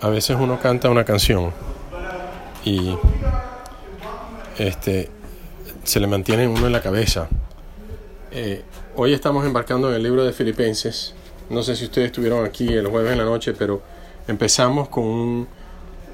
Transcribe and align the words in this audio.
a 0.00 0.08
veces 0.08 0.36
uno 0.38 0.58
canta 0.60 0.90
una 0.90 1.04
canción 1.04 1.52
y 2.64 2.96
este 4.58 5.10
se 5.84 6.00
le 6.00 6.06
mantiene 6.06 6.46
uno 6.46 6.66
en 6.66 6.72
la 6.72 6.82
cabeza. 6.82 7.28
Eh, 8.30 8.62
hoy 8.96 9.14
estamos 9.14 9.46
embarcando 9.46 9.88
en 9.88 9.94
el 9.94 10.02
libro 10.02 10.24
de 10.24 10.32
Filipenses. 10.32 11.14
No 11.50 11.62
sé 11.62 11.76
si 11.76 11.86
ustedes 11.86 12.08
estuvieron 12.08 12.44
aquí 12.44 12.68
el 12.68 12.86
jueves 12.86 13.12
en 13.12 13.18
la 13.18 13.24
noche, 13.24 13.54
pero 13.54 13.82
empezamos 14.26 14.88
con 14.88 15.48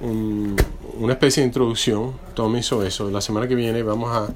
una 0.01 1.12
especie 1.12 1.43
de 1.43 1.48
introducción. 1.48 2.12
Tom 2.35 2.57
hizo 2.57 2.82
eso. 2.85 3.11
La 3.11 3.21
semana 3.21 3.48
que 3.48 3.55
viene 3.55 3.82
vamos 3.82 4.14
a 4.14 4.29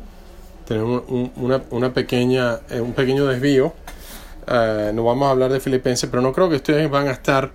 tener 0.66 0.82
una, 0.82 1.94
pequeña, 1.94 2.60
eh, 2.68 2.80
un 2.80 2.92
pequeño 2.92 3.26
desvío. 3.26 3.72
Eh, 4.46 4.90
no 4.92 5.04
vamos 5.04 5.28
a 5.28 5.30
hablar 5.30 5.52
de 5.52 5.60
Filipenses, 5.60 6.10
pero 6.10 6.22
no 6.22 6.32
creo 6.32 6.48
que 6.48 6.56
ustedes 6.56 6.90
van 6.90 7.06
a 7.06 7.12
estar 7.12 7.50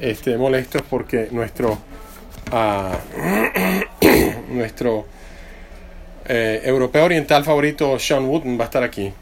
este, 0.00 0.36
molestos 0.36 0.82
porque 0.88 1.28
nuestro, 1.30 1.78
uh, 2.52 2.96
nuestro 4.52 5.06
eh, 6.24 6.62
europeo 6.64 7.04
oriental 7.04 7.44
favorito, 7.44 7.98
Sean 7.98 8.24
Wooden, 8.24 8.58
va 8.58 8.62
a 8.62 8.66
estar 8.66 8.82
aquí. 8.82 9.12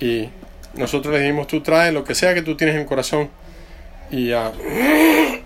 Y 0.00 0.28
nosotros 0.74 1.14
le 1.14 1.20
dijimos, 1.20 1.46
tú 1.46 1.60
traes 1.60 1.92
lo 1.92 2.04
que 2.04 2.14
sea 2.14 2.34
que 2.34 2.42
tú 2.42 2.56
tienes 2.56 2.76
en 2.76 2.84
corazón. 2.84 3.30
Y 4.10 4.32
uh, 4.32 4.52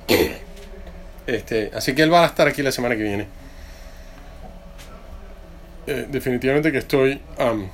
este, 1.26 1.70
así 1.74 1.95
que 1.95 2.02
él 2.02 2.12
va 2.12 2.24
a 2.24 2.26
estar 2.26 2.48
aquí 2.48 2.62
la 2.62 2.73
semana 2.73 2.96
que 2.96 3.02
viene. 3.02 3.26
Eh, 5.87 6.06
definitivamente 6.10 6.70
que 6.70 6.78
estoy 6.78 7.18
um, 7.38 7.66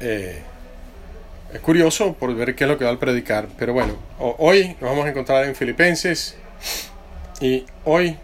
eh, 0.00 0.40
es 1.52 1.60
curioso 1.60 2.14
por 2.14 2.34
ver 2.34 2.54
qué 2.54 2.64
es 2.64 2.70
lo 2.70 2.78
que 2.78 2.84
va 2.84 2.92
a 2.92 2.98
predicar. 2.98 3.48
Pero 3.58 3.72
bueno, 3.72 3.94
hoy 4.18 4.76
nos 4.80 4.90
vamos 4.90 5.06
a 5.06 5.10
encontrar 5.10 5.44
en 5.44 5.54
Filipenses 5.54 6.36
y 7.40 7.64
hoy 7.84 8.16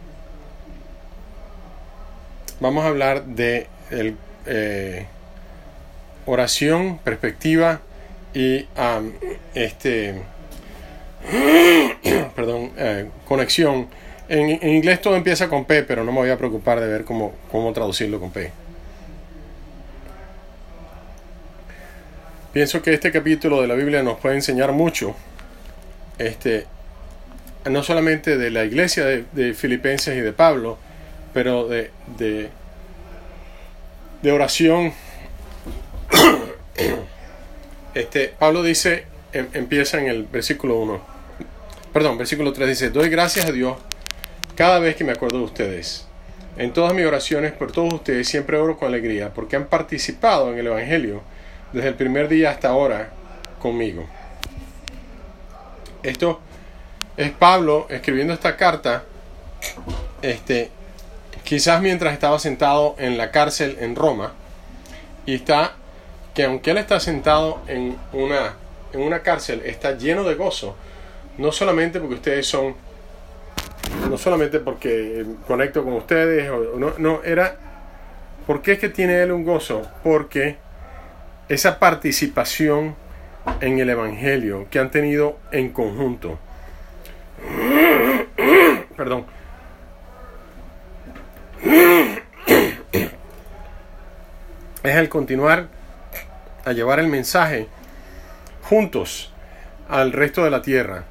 vamos 2.60 2.84
a 2.84 2.88
hablar 2.88 3.24
de 3.24 3.66
el, 3.90 4.16
eh, 4.46 5.06
oración, 6.26 6.98
perspectiva 6.98 7.80
y 8.34 8.66
este 9.54 10.22
perdón, 12.34 12.72
eh, 12.76 13.08
conexión. 13.26 13.88
En, 14.28 14.50
en, 14.50 14.68
inglés 14.68 15.00
todo 15.00 15.16
empieza 15.16 15.48
con 15.48 15.64
P, 15.64 15.82
pero 15.82 16.04
no 16.04 16.12
me 16.12 16.18
voy 16.18 16.30
a 16.30 16.38
preocupar 16.38 16.80
de 16.80 16.86
ver 16.86 17.04
cómo, 17.04 17.34
cómo 17.50 17.72
traducirlo 17.72 18.18
con 18.18 18.30
P. 18.30 18.50
Pienso 22.52 22.82
que 22.82 22.92
este 22.92 23.10
capítulo 23.10 23.62
de 23.62 23.66
la 23.66 23.74
Biblia 23.74 24.02
nos 24.02 24.18
puede 24.18 24.34
enseñar 24.34 24.72
mucho, 24.72 25.16
este, 26.18 26.66
no 27.64 27.82
solamente 27.82 28.36
de 28.36 28.50
la 28.50 28.64
iglesia 28.64 29.06
de, 29.06 29.54
Filipenses 29.54 30.14
y 30.18 30.20
de 30.20 30.34
Pablo, 30.34 30.76
pero 31.32 31.66
de, 31.66 31.90
de, 32.18 32.50
de 34.22 34.32
oración. 34.32 34.92
Este, 37.94 38.32
Pablo 38.38 38.62
dice, 38.62 39.04
em, 39.34 39.48
empieza 39.52 40.00
en 40.00 40.06
el 40.06 40.24
versículo 40.24 40.78
1, 40.78 40.98
perdón, 41.92 42.16
versículo 42.16 42.54
3 42.54 42.66
dice, 42.66 42.88
doy 42.88 43.10
gracias 43.10 43.44
a 43.44 43.52
Dios 43.52 43.76
cada 44.56 44.78
vez 44.78 44.96
que 44.96 45.04
me 45.04 45.12
acuerdo 45.12 45.36
de 45.40 45.44
ustedes. 45.44 46.06
En 46.56 46.72
todas 46.72 46.94
mis 46.94 47.04
oraciones 47.04 47.52
por 47.52 47.70
todos 47.70 47.92
ustedes 47.92 48.26
siempre 48.26 48.56
oro 48.56 48.78
con 48.78 48.88
alegría 48.88 49.34
porque 49.34 49.56
han 49.56 49.66
participado 49.66 50.50
en 50.50 50.58
el 50.58 50.68
Evangelio 50.68 51.22
desde 51.72 51.88
el 51.88 51.94
primer 51.94 52.28
día 52.28 52.50
hasta 52.50 52.68
ahora 52.68 53.10
conmigo. 53.60 54.06
Esto 56.02 56.40
es 57.16 57.30
Pablo 57.30 57.86
escribiendo 57.88 58.34
esta 58.34 58.56
carta, 58.56 59.04
este, 60.22 60.70
quizás 61.44 61.80
mientras 61.80 62.12
estaba 62.12 62.38
sentado 62.38 62.96
en 62.98 63.16
la 63.16 63.30
cárcel 63.30 63.76
en 63.80 63.94
Roma, 63.94 64.32
y 65.26 65.34
está 65.36 65.74
que 66.34 66.44
aunque 66.44 66.70
él 66.70 66.78
está 66.78 66.98
sentado 66.98 67.60
en 67.66 67.96
una, 68.12 68.54
en 68.92 69.02
una 69.02 69.20
cárcel, 69.20 69.62
está 69.64 69.96
lleno 69.96 70.24
de 70.24 70.34
gozo, 70.34 70.74
no 71.38 71.52
solamente 71.52 72.00
porque 72.00 72.14
ustedes 72.14 72.46
son, 72.46 72.74
no 74.08 74.16
solamente 74.16 74.58
porque 74.58 75.24
conecto 75.46 75.84
con 75.84 75.94
ustedes, 75.94 76.50
no, 76.76 76.94
no, 76.98 77.22
era, 77.22 77.56
¿por 78.46 78.62
qué 78.62 78.72
es 78.72 78.78
que 78.78 78.88
tiene 78.88 79.22
él 79.22 79.32
un 79.32 79.44
gozo? 79.44 79.82
Porque 80.02 80.56
esa 81.52 81.78
participación 81.78 82.96
en 83.60 83.78
el 83.78 83.90
Evangelio 83.90 84.66
que 84.70 84.78
han 84.78 84.90
tenido 84.90 85.38
en 85.50 85.70
conjunto. 85.70 86.38
Perdón. 88.96 89.26
Es 94.82 94.96
el 94.96 95.08
continuar 95.08 95.68
a 96.64 96.72
llevar 96.72 96.98
el 96.98 97.06
mensaje 97.06 97.68
juntos 98.62 99.32
al 99.88 100.10
resto 100.12 100.42
de 100.42 100.50
la 100.50 100.60
tierra. 100.60 101.04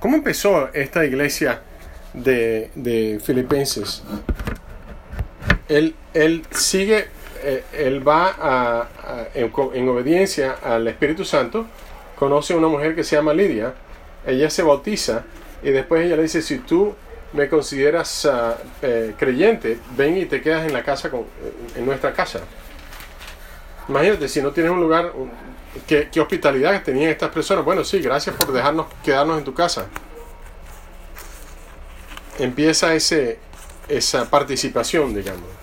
¿Cómo 0.00 0.16
empezó 0.16 0.72
esta 0.72 1.04
iglesia 1.04 1.60
de, 2.12 2.72
de 2.74 3.20
Filipenses? 3.22 4.02
Él, 5.68 5.94
él 6.12 6.44
sigue 6.50 7.06
eh, 7.42 7.64
él 7.72 8.06
va 8.06 8.36
a, 8.38 8.88
en, 9.34 9.88
obediencia 9.88 10.58
al 10.62 10.86
Espíritu 10.88 11.24
Santo, 11.24 11.66
conoce 12.16 12.54
a 12.54 12.56
una 12.56 12.68
mujer 12.68 12.94
que 12.94 13.04
se 13.04 13.16
llama 13.16 13.34
Lidia, 13.34 13.74
ella 14.26 14.48
se 14.48 14.62
bautiza 14.62 15.24
y 15.62 15.70
después 15.70 16.04
ella 16.06 16.16
le 16.16 16.22
dice, 16.22 16.42
si 16.42 16.58
tú 16.58 16.94
me 17.32 17.48
consideras 17.48 18.28
eh, 18.82 19.14
creyente, 19.18 19.78
ven 19.96 20.18
y 20.18 20.26
te 20.26 20.40
quedas 20.40 20.66
en 20.66 20.72
la 20.72 20.82
casa, 20.82 21.10
con, 21.10 21.24
en 21.74 21.84
nuestra 21.84 22.12
casa. 22.12 22.40
Imagínate, 23.88 24.28
si 24.28 24.40
no 24.40 24.52
tienes 24.52 24.70
un 24.70 24.80
lugar, 24.80 25.12
¿qué, 25.86 26.08
¿qué, 26.12 26.20
hospitalidad 26.20 26.82
tenían 26.84 27.10
estas 27.10 27.30
personas? 27.30 27.64
Bueno, 27.64 27.82
sí, 27.82 28.00
gracias 28.00 28.36
por 28.36 28.52
dejarnos 28.52 28.86
quedarnos 29.02 29.38
en 29.38 29.44
tu 29.44 29.54
casa. 29.54 29.86
Empieza 32.38 32.94
ese, 32.94 33.38
esa 33.88 34.30
participación, 34.30 35.14
digamos. 35.14 35.61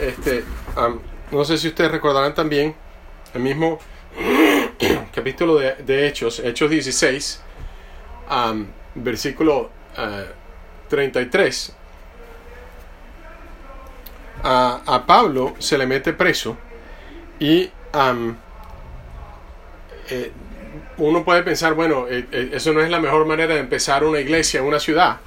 Este, 0.00 0.44
no 1.30 1.44
sé 1.44 1.58
si 1.58 1.68
ustedes 1.68 1.90
recordarán 1.90 2.34
también 2.34 2.74
el 3.34 3.42
mismo 3.42 3.78
capítulo 5.14 5.56
de, 5.56 6.06
Hechos, 6.08 6.38
Hechos 6.38 6.70
16, 6.70 7.42
versículo 8.94 9.68
33. 10.88 11.68
Eh, 11.68 11.72
a, 14.42 15.04
Pablo 15.06 15.54
se 15.58 15.76
le 15.76 15.86
mete 15.86 16.14
preso 16.14 16.56
y 17.38 17.70
eh, 20.08 20.32
uno 20.96 21.24
puede 21.24 21.42
pensar, 21.42 21.74
bueno, 21.74 22.06
eh, 22.08 22.50
eso 22.54 22.72
no 22.72 22.80
es 22.80 22.88
la 22.88 23.00
mejor 23.00 23.26
manera 23.26 23.52
de 23.52 23.60
empezar 23.60 24.02
una 24.04 24.18
iglesia 24.18 24.62
una 24.62 24.80
ciudad, 24.80 25.18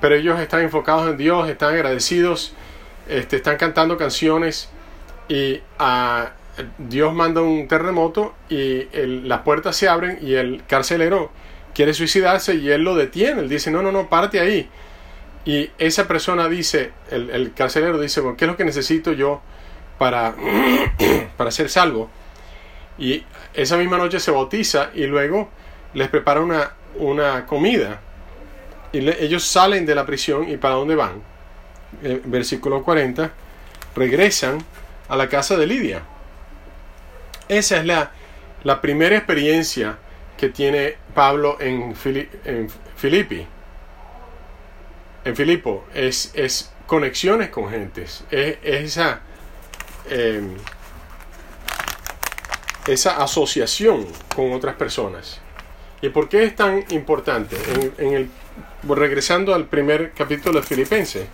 pero 0.00 0.16
ellos 0.16 0.40
están 0.40 0.62
enfocados 0.62 1.08
en 1.08 1.16
Dios, 1.16 1.48
están 1.48 1.74
agradecidos 1.74 2.54
este, 3.10 3.36
están 3.36 3.56
cantando 3.56 3.96
canciones 3.96 4.68
y 5.28 5.60
ah, 5.78 6.30
Dios 6.78 7.12
manda 7.12 7.42
un 7.42 7.66
terremoto 7.66 8.34
y 8.48 8.86
las 8.94 9.40
puertas 9.40 9.76
se 9.76 9.88
abren 9.88 10.18
y 10.22 10.34
el 10.34 10.62
carcelero 10.66 11.30
quiere 11.74 11.92
suicidarse 11.92 12.54
y 12.54 12.70
él 12.70 12.82
lo 12.82 12.94
detiene. 12.94 13.40
Él 13.40 13.48
dice, 13.48 13.70
no, 13.70 13.82
no, 13.82 13.90
no, 13.90 14.08
párate 14.08 14.38
ahí. 14.38 14.68
Y 15.44 15.70
esa 15.78 16.06
persona 16.06 16.48
dice, 16.48 16.92
el, 17.10 17.52
carcelero 17.54 17.98
dice, 18.00 18.22
¿qué 18.36 18.44
es 18.44 18.50
lo 18.50 18.56
que 18.56 18.64
necesito 18.64 19.12
yo 19.12 19.40
para, 19.98 20.34
para 21.36 21.50
ser 21.50 21.68
salvo? 21.68 22.10
Y 22.96 23.24
esa 23.54 23.76
misma 23.76 23.98
noche 23.98 24.20
se 24.20 24.30
bautiza 24.30 24.90
y 24.94 25.06
luego 25.06 25.48
les 25.94 26.08
prepara 26.08 26.40
una, 26.40 26.74
una 26.96 27.46
comida. 27.46 28.00
Y 28.92 29.08
ellos 29.08 29.44
salen 29.44 29.84
de 29.84 29.94
la 29.96 30.06
prisión 30.06 30.48
y 30.48 30.56
para 30.58 30.74
dónde 30.74 30.94
van? 30.94 31.29
Eh, 32.02 32.20
versículo 32.24 32.82
40, 32.82 33.30
regresan 33.94 34.58
a 35.08 35.16
la 35.16 35.28
casa 35.28 35.56
de 35.56 35.66
Lidia. 35.66 36.02
Esa 37.48 37.78
es 37.78 37.84
la, 37.84 38.12
la 38.62 38.80
primera 38.80 39.16
experiencia 39.16 39.98
que 40.36 40.48
tiene 40.48 40.96
Pablo 41.14 41.58
en, 41.60 41.94
en 42.44 42.70
Filipi. 42.96 43.46
En 45.24 45.36
Filipo 45.36 45.84
es, 45.92 46.30
es, 46.34 46.72
conexiones 46.86 47.50
con 47.50 47.70
gentes, 47.70 48.24
es, 48.30 48.56
esa, 48.62 49.20
em, 50.08 50.56
esa 52.86 53.22
asociación 53.22 54.06
con 54.34 54.52
otras 54.52 54.76
personas. 54.76 55.40
¿Y 56.02 56.08
por 56.08 56.28
qué 56.28 56.44
es 56.44 56.56
tan 56.56 56.84
importante? 56.88 57.56
En, 57.98 58.14
el, 58.14 58.30
regresando 58.88 59.54
al 59.54 59.66
primer 59.66 60.12
capítulo 60.12 60.60
de 60.60 60.66
Filipenses, 60.66 61.26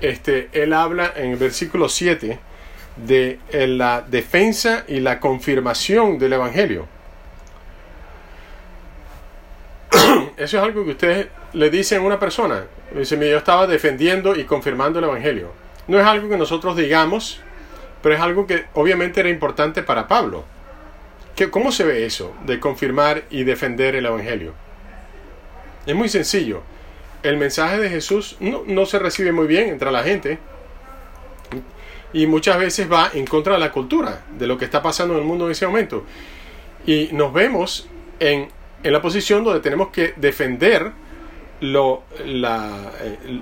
este, 0.00 0.48
él 0.52 0.72
habla 0.72 1.12
en 1.16 1.30
el 1.32 1.36
versículo 1.36 1.88
7 1.88 2.38
de 2.96 3.38
la 3.52 4.02
defensa 4.02 4.84
y 4.88 5.00
la 5.00 5.20
confirmación 5.20 6.18
del 6.18 6.34
Evangelio. 6.34 6.86
eso 10.36 10.58
es 10.58 10.62
algo 10.62 10.84
que 10.84 10.90
ustedes 10.90 11.26
le 11.52 11.70
dicen 11.70 12.02
a 12.02 12.04
una 12.04 12.18
persona. 12.18 12.64
Dice, 12.94 13.16
yo 13.18 13.38
estaba 13.38 13.66
defendiendo 13.66 14.36
y 14.36 14.44
confirmando 14.44 14.98
el 14.98 15.04
Evangelio. 15.04 15.52
No 15.86 15.98
es 15.98 16.06
algo 16.06 16.28
que 16.28 16.36
nosotros 16.36 16.76
digamos, 16.76 17.40
pero 18.02 18.14
es 18.14 18.20
algo 18.20 18.46
que 18.46 18.66
obviamente 18.74 19.20
era 19.20 19.28
importante 19.28 19.82
para 19.82 20.08
Pablo. 20.08 20.44
¿Qué, 21.36 21.50
¿Cómo 21.50 21.72
se 21.72 21.84
ve 21.84 22.04
eso 22.04 22.34
de 22.46 22.60
confirmar 22.60 23.24
y 23.30 23.44
defender 23.44 23.94
el 23.94 24.06
Evangelio? 24.06 24.52
Es 25.86 25.94
muy 25.94 26.08
sencillo. 26.08 26.62
El 27.22 27.36
mensaje 27.36 27.78
de 27.78 27.90
Jesús 27.90 28.36
no, 28.40 28.62
no 28.66 28.86
se 28.86 28.98
recibe 28.98 29.32
muy 29.32 29.46
bien 29.46 29.68
entre 29.68 29.90
la 29.90 30.02
gente 30.02 30.38
y 32.12 32.26
muchas 32.26 32.58
veces 32.58 32.90
va 32.90 33.10
en 33.14 33.26
contra 33.26 33.54
de 33.54 33.60
la 33.60 33.70
cultura, 33.70 34.24
de 34.36 34.46
lo 34.46 34.58
que 34.58 34.64
está 34.64 34.82
pasando 34.82 35.14
en 35.14 35.20
el 35.20 35.26
mundo 35.26 35.46
en 35.46 35.52
ese 35.52 35.66
momento. 35.66 36.04
Y 36.86 37.08
nos 37.12 37.32
vemos 37.32 37.88
en, 38.18 38.48
en 38.82 38.92
la 38.92 39.02
posición 39.02 39.44
donde 39.44 39.60
tenemos 39.60 39.88
que 39.88 40.14
defender 40.16 40.92
lo, 41.60 42.02
la, 42.24 42.90
eh, 43.00 43.40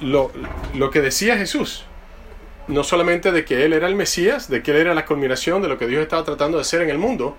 lo, 0.00 0.30
lo 0.74 0.90
que 0.90 1.00
decía 1.00 1.36
Jesús. 1.36 1.84
No 2.68 2.84
solamente 2.84 3.32
de 3.32 3.44
que 3.44 3.64
Él 3.64 3.72
era 3.72 3.88
el 3.88 3.96
Mesías, 3.96 4.48
de 4.48 4.62
que 4.62 4.70
Él 4.70 4.76
era 4.76 4.94
la 4.94 5.04
culminación 5.04 5.60
de 5.60 5.68
lo 5.68 5.76
que 5.76 5.88
Dios 5.88 6.02
estaba 6.02 6.24
tratando 6.24 6.58
de 6.58 6.62
hacer 6.62 6.82
en 6.82 6.90
el 6.90 6.98
mundo. 6.98 7.36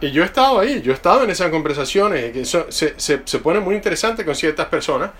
Y 0.00 0.10
yo 0.12 0.22
he 0.22 0.26
estado 0.26 0.60
ahí, 0.60 0.80
yo 0.80 0.92
he 0.92 0.94
estado 0.94 1.24
en 1.24 1.30
esas 1.30 1.50
conversaciones, 1.50 2.48
se, 2.48 2.94
se, 2.96 3.22
se 3.24 3.38
pone 3.40 3.60
muy 3.60 3.74
interesante 3.74 4.24
con 4.24 4.34
ciertas 4.34 4.66
personas. 4.66 5.10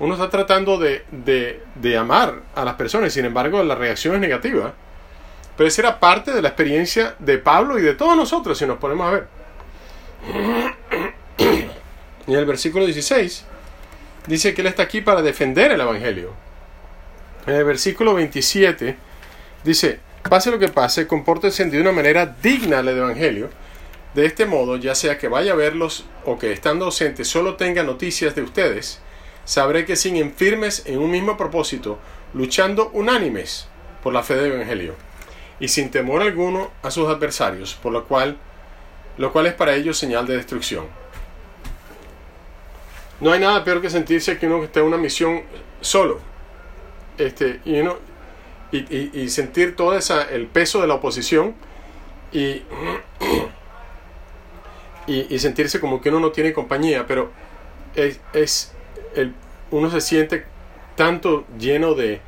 Uno 0.00 0.14
está 0.14 0.30
tratando 0.30 0.78
de, 0.78 1.04
de, 1.10 1.60
de 1.74 1.96
amar 1.96 2.34
a 2.54 2.64
las 2.64 2.74
personas, 2.74 3.12
sin 3.12 3.24
embargo 3.24 3.62
la 3.64 3.74
reacción 3.74 4.14
es 4.14 4.20
negativa. 4.20 4.72
Pero 5.56 5.66
esa 5.66 5.82
era 5.82 5.98
parte 5.98 6.30
de 6.32 6.40
la 6.40 6.48
experiencia 6.48 7.16
de 7.18 7.38
Pablo 7.38 7.80
y 7.80 7.82
de 7.82 7.94
todos 7.94 8.16
nosotros, 8.16 8.56
si 8.56 8.64
nos 8.64 8.78
ponemos 8.78 9.08
a 9.08 9.10
ver. 9.10 9.26
Y 12.28 12.32
en 12.32 12.38
el 12.38 12.46
versículo 12.46 12.84
16 12.84 13.44
dice 14.28 14.54
que 14.54 14.60
Él 14.60 14.68
está 14.68 14.84
aquí 14.84 15.00
para 15.00 15.20
defender 15.20 15.72
el 15.72 15.80
Evangelio. 15.80 16.32
En 17.46 17.54
el 17.54 17.64
versículo 17.64 18.14
27 18.14 18.96
dice, 19.64 19.98
pase 20.28 20.52
lo 20.52 20.60
que 20.60 20.68
pase, 20.68 21.08
compórtense 21.08 21.64
de 21.64 21.80
una 21.80 21.90
manera 21.90 22.26
digna 22.40 22.76
del 22.76 22.98
Evangelio. 22.98 23.50
De 24.18 24.26
este 24.26 24.46
modo, 24.46 24.76
ya 24.76 24.96
sea 24.96 25.16
que 25.16 25.28
vaya 25.28 25.52
a 25.52 25.54
verlos 25.54 26.04
o 26.24 26.40
que 26.40 26.50
estando 26.50 26.86
ausente 26.86 27.24
solo 27.24 27.54
tenga 27.54 27.84
noticias 27.84 28.34
de 28.34 28.42
ustedes, 28.42 29.00
sabré 29.44 29.84
que 29.84 29.94
siguen 29.94 30.34
firmes 30.34 30.82
en 30.86 30.98
un 30.98 31.12
mismo 31.12 31.36
propósito, 31.36 32.00
luchando 32.34 32.90
unánimes 32.94 33.68
por 34.02 34.12
la 34.12 34.24
fe 34.24 34.34
del 34.34 34.54
Evangelio, 34.54 34.96
y 35.60 35.68
sin 35.68 35.92
temor 35.92 36.20
alguno 36.20 36.72
a 36.82 36.90
sus 36.90 37.08
adversarios, 37.08 37.74
por 37.74 37.92
lo 37.92 38.06
cual, 38.06 38.38
lo 39.18 39.32
cual 39.32 39.46
es 39.46 39.54
para 39.54 39.76
ellos 39.76 39.96
señal 39.96 40.26
de 40.26 40.36
destrucción. 40.36 40.86
No 43.20 43.30
hay 43.30 43.38
nada 43.38 43.62
peor 43.62 43.80
que 43.80 43.88
sentirse 43.88 44.36
que 44.36 44.48
uno 44.48 44.64
esté 44.64 44.80
en 44.80 44.86
una 44.86 44.96
misión 44.96 45.44
solo. 45.80 46.18
Este, 47.18 47.60
y, 47.64 47.78
uno, 47.78 47.98
y, 48.72 49.28
sentir 49.28 49.76
todo 49.76 49.96
esa, 49.96 50.28
el 50.28 50.48
peso 50.48 50.80
de 50.80 50.88
la 50.88 50.94
oposición 50.94 51.54
y, 52.32 52.62
y, 55.08 55.38
sentirse 55.38 55.80
como 55.80 56.00
que 56.00 56.10
uno 56.10 56.20
no 56.20 56.30
tiene 56.30 56.52
compañía, 56.52 57.06
pero 57.06 57.30
es, 57.94 58.20
es 58.34 58.72
el, 59.14 59.34
uno 59.70 59.90
se 59.90 60.00
siente 60.00 60.44
tanto 60.96 61.46
lleno 61.58 61.94
de, 61.94 62.20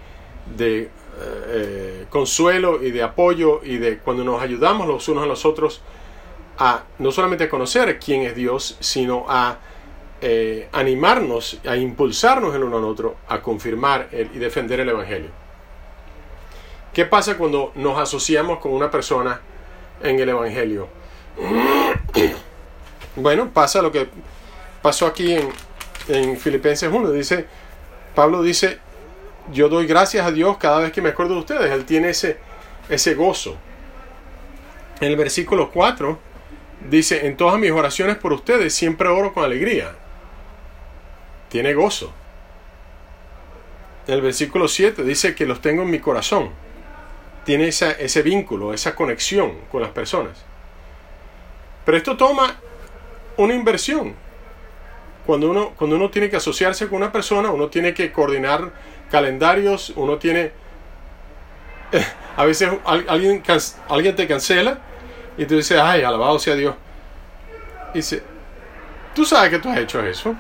eh, 0.58 2.06
consuelo 2.08 2.82
y 2.82 2.90
de 2.90 3.02
apoyo 3.02 3.60
y 3.62 3.76
de 3.76 3.98
cuando 3.98 4.24
nos 4.24 4.40
ayudamos 4.40 4.88
los 4.88 5.06
unos 5.08 5.24
a 5.24 5.26
los 5.26 5.44
otros 5.44 5.82
a 6.58 6.84
no 6.98 7.12
solamente 7.12 7.48
conocer 7.48 7.98
quién 7.98 8.22
es 8.22 8.34
Dios, 8.34 8.76
sino 8.80 9.26
a 9.28 9.58
eh, 10.22 10.68
animarnos, 10.72 11.60
a 11.66 11.76
impulsarnos 11.76 12.54
el 12.54 12.64
uno 12.64 12.78
al 12.78 12.84
otro 12.84 13.16
a 13.28 13.40
confirmar 13.42 14.08
el, 14.12 14.30
y 14.34 14.38
defender 14.38 14.80
el 14.80 14.88
Evangelio. 14.88 15.30
¿Qué 16.92 17.04
pasa 17.06 17.36
cuando 17.36 17.72
nos 17.76 17.98
asociamos 17.98 18.58
con 18.58 18.72
una 18.72 18.90
persona 18.90 19.40
en 20.02 20.18
el 20.18 20.28
Evangelio? 20.28 20.88
Bueno, 23.16 23.50
pasa 23.50 23.82
lo 23.82 23.90
que 23.90 24.08
pasó 24.82 25.06
aquí 25.06 25.34
en, 25.34 25.48
en 26.08 26.36
Filipenses 26.36 26.90
1. 26.92 27.10
Dice, 27.12 27.46
Pablo 28.14 28.42
dice, 28.42 28.78
yo 29.52 29.68
doy 29.68 29.86
gracias 29.86 30.26
a 30.26 30.30
Dios 30.30 30.56
cada 30.58 30.80
vez 30.80 30.92
que 30.92 31.02
me 31.02 31.10
acuerdo 31.10 31.34
de 31.34 31.40
ustedes. 31.40 31.72
Él 31.72 31.84
tiene 31.84 32.10
ese, 32.10 32.38
ese 32.88 33.14
gozo. 33.14 33.56
En 35.00 35.08
el 35.08 35.16
versículo 35.16 35.70
4 35.70 36.18
dice, 36.88 37.26
en 37.26 37.36
todas 37.36 37.58
mis 37.58 37.70
oraciones 37.70 38.16
por 38.16 38.32
ustedes 38.32 38.74
siempre 38.74 39.08
oro 39.08 39.32
con 39.32 39.44
alegría 39.44 39.94
tiene 41.50 41.74
gozo. 41.74 42.12
En 44.06 44.14
el 44.14 44.22
versículo 44.22 44.68
7 44.68 45.04
dice 45.04 45.34
que 45.34 45.44
los 45.44 45.60
tengo 45.60 45.82
en 45.82 45.90
mi 45.90 45.98
corazón. 45.98 46.50
Tiene 47.44 47.68
ese 47.68 48.22
vínculo, 48.22 48.72
esa 48.72 48.94
conexión 48.94 49.58
con 49.70 49.82
las 49.82 49.90
personas. 49.90 50.44
Pero 51.84 51.96
esto 51.96 52.16
toma 52.16 52.56
una 53.36 53.54
inversión. 53.54 54.14
Cuando 55.26 55.50
uno, 55.50 55.70
cuando 55.76 55.96
uno 55.96 56.10
tiene 56.10 56.30
que 56.30 56.36
asociarse 56.36 56.88
con 56.88 56.96
una 56.98 57.12
persona, 57.12 57.50
uno 57.50 57.68
tiene 57.68 57.94
que 57.94 58.12
coordinar 58.12 58.70
calendarios, 59.10 59.92
uno 59.96 60.18
tiene... 60.18 60.52
A 62.36 62.44
veces 62.44 62.70
alguien, 62.86 63.42
alguien 63.88 64.16
te 64.16 64.26
cancela 64.26 64.78
y 65.36 65.44
tú 65.44 65.56
dices, 65.56 65.78
ay, 65.78 66.02
alabado 66.02 66.38
sea 66.38 66.54
Dios. 66.54 66.74
Y 67.92 67.98
dice, 67.98 68.22
tú 69.14 69.24
sabes 69.24 69.50
que 69.50 69.58
tú 69.58 69.68
has 69.68 69.78
hecho 69.78 70.04
eso. 70.04 70.34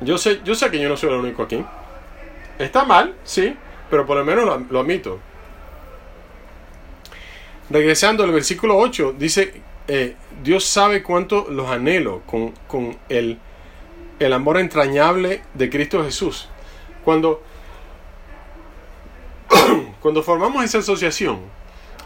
Yo 0.00 0.16
sé, 0.18 0.40
yo 0.44 0.54
sé 0.54 0.70
que 0.70 0.80
yo 0.80 0.88
no 0.88 0.96
soy 0.96 1.10
el 1.10 1.16
único 1.16 1.42
aquí. 1.42 1.64
Está 2.58 2.84
mal, 2.84 3.14
sí, 3.24 3.56
pero 3.90 4.06
por 4.06 4.16
lo 4.16 4.24
menos 4.24 4.44
lo, 4.70 4.80
admito. 4.80 5.18
Regresando 7.70 8.24
al 8.24 8.32
versículo 8.32 8.76
8, 8.76 9.14
dice, 9.18 9.62
eh, 9.88 10.16
Dios 10.42 10.64
sabe 10.64 11.02
cuánto 11.02 11.46
los 11.50 11.70
anhelo 11.70 12.20
con, 12.26 12.52
con 12.66 12.98
el, 13.08 13.38
el 14.18 14.32
amor 14.34 14.58
entrañable 14.58 15.42
de 15.54 15.70
Cristo 15.70 16.04
Jesús. 16.04 16.48
Cuando, 17.04 17.42
cuando 20.00 20.22
formamos 20.22 20.62
esa 20.62 20.78
asociación, 20.78 21.40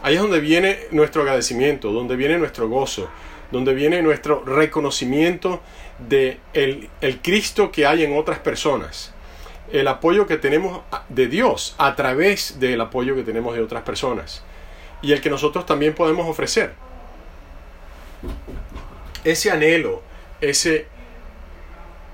ahí 0.01 0.15
es 0.15 0.21
donde 0.21 0.39
viene 0.39 0.79
nuestro 0.91 1.23
agradecimiento, 1.23 1.91
donde 1.91 2.15
viene 2.15 2.37
nuestro 2.37 2.69
gozo, 2.69 3.09
donde 3.51 3.73
viene 3.73 4.01
nuestro 4.01 4.43
reconocimiento 4.45 5.61
de 6.07 6.39
el, 6.53 6.89
el 7.01 7.21
Cristo 7.21 7.69
que 7.69 7.85
hay 7.85 8.03
en 8.03 8.17
otras 8.17 8.39
personas, 8.39 9.13
el 9.73 9.89
apoyo 9.89 10.25
que 10.25 10.37
tenemos 10.37 10.81
de 11.09 11.27
Dios 11.27 11.75
a 11.77 11.95
través 11.97 12.61
del 12.61 12.79
apoyo 12.79 13.13
que 13.13 13.23
tenemos 13.23 13.55
de 13.55 13.61
otras 13.61 13.83
personas 13.83 14.41
y 15.01 15.11
el 15.11 15.19
que 15.19 15.29
nosotros 15.29 15.65
también 15.65 15.93
podemos 15.93 16.29
ofrecer. 16.29 16.73
Ese 19.23 19.51
anhelo, 19.51 20.01
ese, 20.41 20.87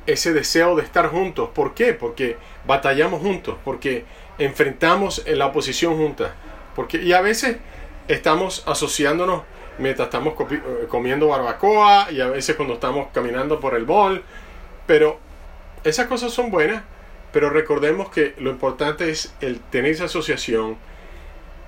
ese 0.06 0.34
deseo 0.34 0.76
de 0.76 0.84
estar 0.84 1.08
juntos. 1.08 1.50
¿Por 1.54 1.74
qué? 1.74 1.94
Porque 1.94 2.38
batallamos 2.66 3.22
juntos, 3.22 3.56
porque 3.64 4.06
enfrentamos 4.38 5.24
la 5.28 5.48
oposición 5.48 5.98
juntas. 5.98 6.32
Porque, 6.76 7.02
y 7.02 7.14
a 7.14 7.22
veces 7.22 7.58
estamos 8.08 8.64
asociándonos 8.68 9.44
mientras 9.78 10.08
estamos 10.08 10.34
eh, 10.52 10.86
comiendo 10.88 11.28
barbacoa 11.28 12.12
y 12.12 12.22
a 12.22 12.28
veces 12.28 12.56
cuando 12.56 12.76
estamos 12.76 13.08
caminando 13.14 13.60
por 13.60 13.76
el 13.76 13.86
bol. 13.86 14.24
Pero 14.86 15.20
esas 15.84 16.08
cosas 16.08 16.34
son 16.34 16.52
buenas, 16.52 16.84
pero 17.32 17.50
recordemos 17.50 18.10
que 18.10 18.34
lo 18.38 18.50
importante 18.50 19.10
es 19.10 19.34
el 19.42 19.60
tener 19.60 19.92
esa 19.92 20.06
asociación, 20.06 20.78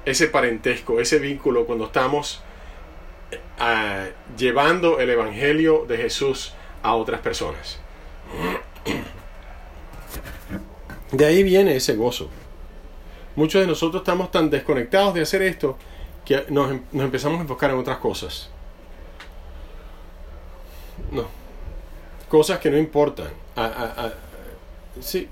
ese 0.05 0.27
parentesco, 0.27 0.99
ese 0.99 1.19
vínculo 1.19 1.65
cuando 1.65 1.85
estamos 1.85 2.43
llevando 4.37 4.99
el 4.99 5.09
Evangelio 5.09 5.85
de 5.87 5.97
Jesús 5.97 6.53
a 6.81 6.95
otras 6.95 7.21
personas. 7.21 7.79
De 11.11 11.25
ahí 11.25 11.43
viene 11.43 11.75
ese 11.75 11.95
gozo. 11.95 12.29
Muchos 13.35 13.61
de 13.61 13.67
nosotros 13.67 14.01
estamos 14.01 14.31
tan 14.31 14.49
desconectados 14.49 15.13
de 15.13 15.21
hacer 15.21 15.41
esto 15.41 15.77
que 16.25 16.45
nos, 16.49 16.71
nos 16.91 17.05
empezamos 17.05 17.39
a 17.39 17.41
enfocar 17.41 17.71
en 17.71 17.77
otras 17.77 17.97
cosas. 17.97 18.49
No. 21.11 21.25
Cosas 22.29 22.59
que 22.59 22.69
no 22.69 22.77
importan. 22.77 23.27
A, 23.55 24.11
sí, 24.99 25.27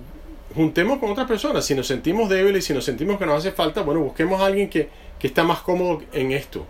juntemos 0.54 1.00
con 1.00 1.12
otras 1.12 1.28
personas. 1.28 1.66
Si 1.66 1.76
nos 1.76 1.88
sentimos 1.88 2.30
débiles, 2.30 2.66
si 2.66 2.74
nos 2.74 2.84
sentimos 2.84 3.18
que 3.18 3.26
nos 3.26 3.38
hace 3.38 3.52
falta, 3.52 3.82
bueno, 3.82 4.02
busquemos 4.02 4.42
a 4.42 4.46
alguien 4.46 4.70
que, 4.70 4.90
que 5.18 5.28
está 5.28 5.44
más 5.44 5.60
cómodo 5.62 6.02
en 6.12 6.32
esto. 6.32 6.66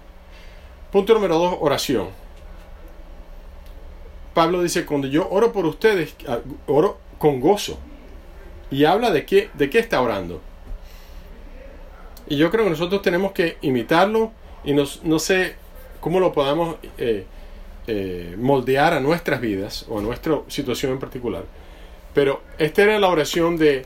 Punto 0.91 1.13
número 1.13 1.37
dos, 1.37 1.57
oración. 1.59 2.07
Pablo 4.33 4.63
dice, 4.63 4.85
cuando 4.85 5.07
yo 5.07 5.27
oro 5.29 5.51
por 5.51 5.65
ustedes, 5.65 6.15
oro 6.67 6.97
con 7.17 7.39
gozo. 7.39 7.77
Y 8.71 8.85
habla 8.85 9.11
de 9.11 9.25
qué, 9.25 9.49
de 9.53 9.69
qué 9.69 9.79
está 9.79 10.01
orando. 10.01 10.41
Y 12.27 12.37
yo 12.37 12.51
creo 12.51 12.63
que 12.63 12.69
nosotros 12.69 13.01
tenemos 13.01 13.31
que 13.31 13.57
imitarlo 13.61 14.31
y 14.63 14.73
no 14.73 15.19
sé 15.19 15.55
cómo 15.99 16.19
lo 16.19 16.31
podamos 16.31 16.75
eh, 16.97 17.25
eh, 17.87 18.35
moldear 18.37 18.93
a 18.93 18.99
nuestras 18.99 19.41
vidas 19.41 19.85
o 19.89 19.99
a 19.99 20.01
nuestra 20.01 20.39
situación 20.47 20.91
en 20.91 20.99
particular. 20.99 21.43
Pero 22.13 22.41
esta 22.57 22.83
era 22.83 22.99
la 22.99 23.07
oración 23.07 23.57
de, 23.57 23.85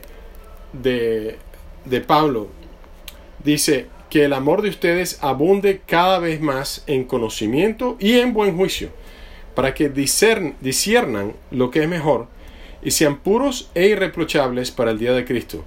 de, 0.72 1.38
de 1.84 2.00
Pablo. 2.00 2.48
Dice, 3.42 3.86
que 4.14 4.24
el 4.24 4.32
amor 4.32 4.62
de 4.62 4.68
ustedes 4.68 5.18
abunde 5.22 5.82
cada 5.84 6.20
vez 6.20 6.40
más 6.40 6.84
en 6.86 7.02
conocimiento 7.02 7.96
y 7.98 8.20
en 8.20 8.32
buen 8.32 8.56
juicio, 8.56 8.90
para 9.56 9.74
que 9.74 9.88
discernan 9.88 11.32
lo 11.50 11.72
que 11.72 11.82
es 11.82 11.88
mejor 11.88 12.28
y 12.80 12.92
sean 12.92 13.18
puros 13.18 13.72
e 13.74 13.86
irreprochables 13.88 14.70
para 14.70 14.92
el 14.92 15.00
día 15.00 15.14
de 15.14 15.24
Cristo, 15.24 15.64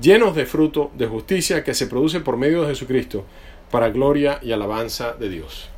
llenos 0.00 0.34
de 0.34 0.46
fruto 0.46 0.90
de 0.96 1.06
justicia 1.06 1.62
que 1.64 1.74
se 1.74 1.86
produce 1.86 2.20
por 2.20 2.38
medio 2.38 2.62
de 2.62 2.68
Jesucristo, 2.68 3.26
para 3.70 3.90
gloria 3.90 4.38
y 4.40 4.52
alabanza 4.52 5.12
de 5.12 5.28
Dios. 5.28 5.68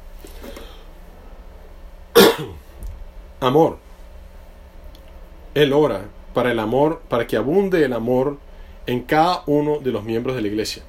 amor. 3.41 3.79
Él 5.57 5.73
ora 5.73 6.05
para 6.33 6.53
el 6.53 6.61
amor, 6.61 7.03
para 7.09 7.27
que 7.27 7.37
abunde 7.37 7.85
el 7.85 7.93
amor 7.93 8.39
en 8.87 9.01
cada 9.01 9.43
uno 9.47 9.81
de 9.81 9.91
los 9.91 10.05
miembros 10.05 10.37
de 10.37 10.43
la 10.43 10.47
iglesia 10.47 10.85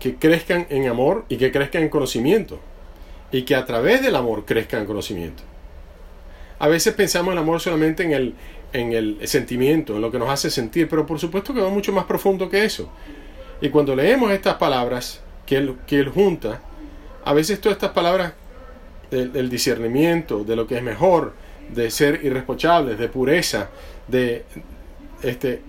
que 0.00 0.16
crezcan 0.16 0.66
en 0.70 0.88
amor 0.88 1.24
y 1.28 1.36
que 1.36 1.52
crezcan 1.52 1.82
en 1.82 1.88
conocimiento. 1.88 2.58
Y 3.30 3.42
que 3.42 3.54
a 3.54 3.64
través 3.64 4.02
del 4.02 4.16
amor 4.16 4.44
crezcan 4.44 4.80
en 4.80 4.86
conocimiento. 4.86 5.44
A 6.58 6.66
veces 6.68 6.94
pensamos 6.94 7.28
en 7.28 7.38
el 7.38 7.44
amor 7.44 7.60
solamente 7.60 8.02
en 8.02 8.12
el, 8.12 8.34
en 8.72 8.92
el 8.92 9.28
sentimiento, 9.28 9.94
en 9.94 10.02
lo 10.02 10.10
que 10.10 10.18
nos 10.18 10.28
hace 10.28 10.50
sentir, 10.50 10.88
pero 10.88 11.06
por 11.06 11.18
supuesto 11.18 11.54
que 11.54 11.60
va 11.60 11.68
mucho 11.68 11.92
más 11.92 12.04
profundo 12.04 12.50
que 12.50 12.64
eso. 12.64 12.90
Y 13.60 13.68
cuando 13.68 13.94
leemos 13.94 14.32
estas 14.32 14.54
palabras 14.54 15.20
que 15.46 15.56
él, 15.56 15.76
que 15.86 16.00
él 16.00 16.08
junta, 16.08 16.60
a 17.24 17.32
veces 17.32 17.60
todas 17.60 17.76
estas 17.76 17.90
palabras 17.90 18.32
del, 19.10 19.50
discernimiento, 19.50 20.44
de 20.44 20.56
lo 20.56 20.66
que 20.66 20.76
es 20.76 20.82
mejor, 20.82 21.34
de 21.68 21.90
ser 21.90 22.24
irresponsables, 22.24 22.98
de 22.98 23.08
pureza, 23.08 23.70
de 24.08 24.44
este, 25.22 25.62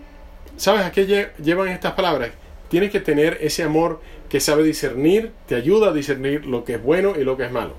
¿sabes 0.57 0.85
a 0.85 0.91
qué 0.91 1.31
llevan 1.41 1.67
estas 1.69 1.93
palabras? 1.93 2.31
Tienes 2.69 2.91
que 2.91 2.99
tener 2.99 3.37
ese 3.41 3.63
amor 3.63 4.01
que 4.31 4.39
sabe 4.39 4.63
discernir, 4.63 5.33
te 5.45 5.55
ayuda 5.55 5.89
a 5.89 5.93
discernir 5.93 6.45
lo 6.45 6.63
que 6.63 6.75
es 6.75 6.81
bueno 6.81 7.15
y 7.19 7.25
lo 7.25 7.35
que 7.35 7.43
es 7.43 7.51
malo. 7.51 7.73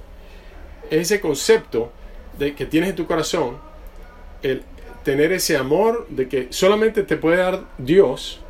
Ese 0.90 1.18
concepto 1.18 1.90
de 2.38 2.54
que 2.54 2.66
tienes 2.66 2.90
en 2.90 2.96
tu 2.96 3.06
corazón, 3.06 3.56
el 4.42 4.62
tener 5.02 5.32
ese 5.32 5.56
amor 5.56 6.06
de 6.10 6.28
que 6.28 6.48
solamente 6.50 7.04
te 7.04 7.16
puede 7.16 7.38
dar 7.38 7.64
Dios, 7.78 8.40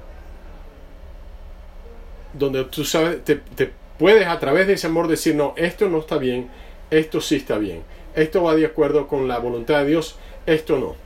donde 2.32 2.64
tú 2.64 2.84
sabes, 2.84 3.24
te, 3.24 3.36
te 3.36 3.70
puedes 4.00 4.26
a 4.26 4.40
través 4.40 4.66
de 4.66 4.72
ese 4.72 4.88
amor 4.88 5.06
decir, 5.06 5.36
no, 5.36 5.54
esto 5.56 5.88
no 5.88 6.00
está 6.00 6.18
bien, 6.18 6.50
esto 6.90 7.20
sí 7.20 7.36
está 7.36 7.56
bien, 7.58 7.84
esto 8.16 8.42
va 8.42 8.56
de 8.56 8.66
acuerdo 8.66 9.06
con 9.06 9.28
la 9.28 9.38
voluntad 9.38 9.78
de 9.78 9.90
Dios, 9.90 10.16
esto 10.46 10.76
no. 10.76 10.96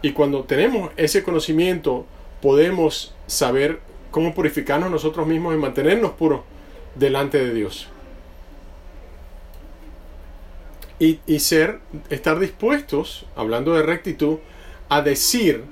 Y 0.00 0.12
cuando 0.12 0.44
tenemos 0.44 0.92
ese 0.96 1.22
conocimiento, 1.22 2.06
podemos 2.40 3.14
saber 3.26 3.80
cómo 4.10 4.34
purificarnos 4.34 4.90
nosotros 4.90 5.26
mismos 5.26 5.54
y 5.54 5.58
mantenernos 5.58 6.12
puros 6.12 6.40
delante 6.94 7.38
de 7.38 7.54
Dios. 7.54 7.88
Y, 10.98 11.20
y, 11.26 11.38
ser, 11.38 11.78
estar 12.10 12.38
dispuestos, 12.40 13.26
hablando 13.36 13.74
de 13.74 13.82
rectitud, 13.82 14.38
a 14.88 15.00
decir, 15.00 15.64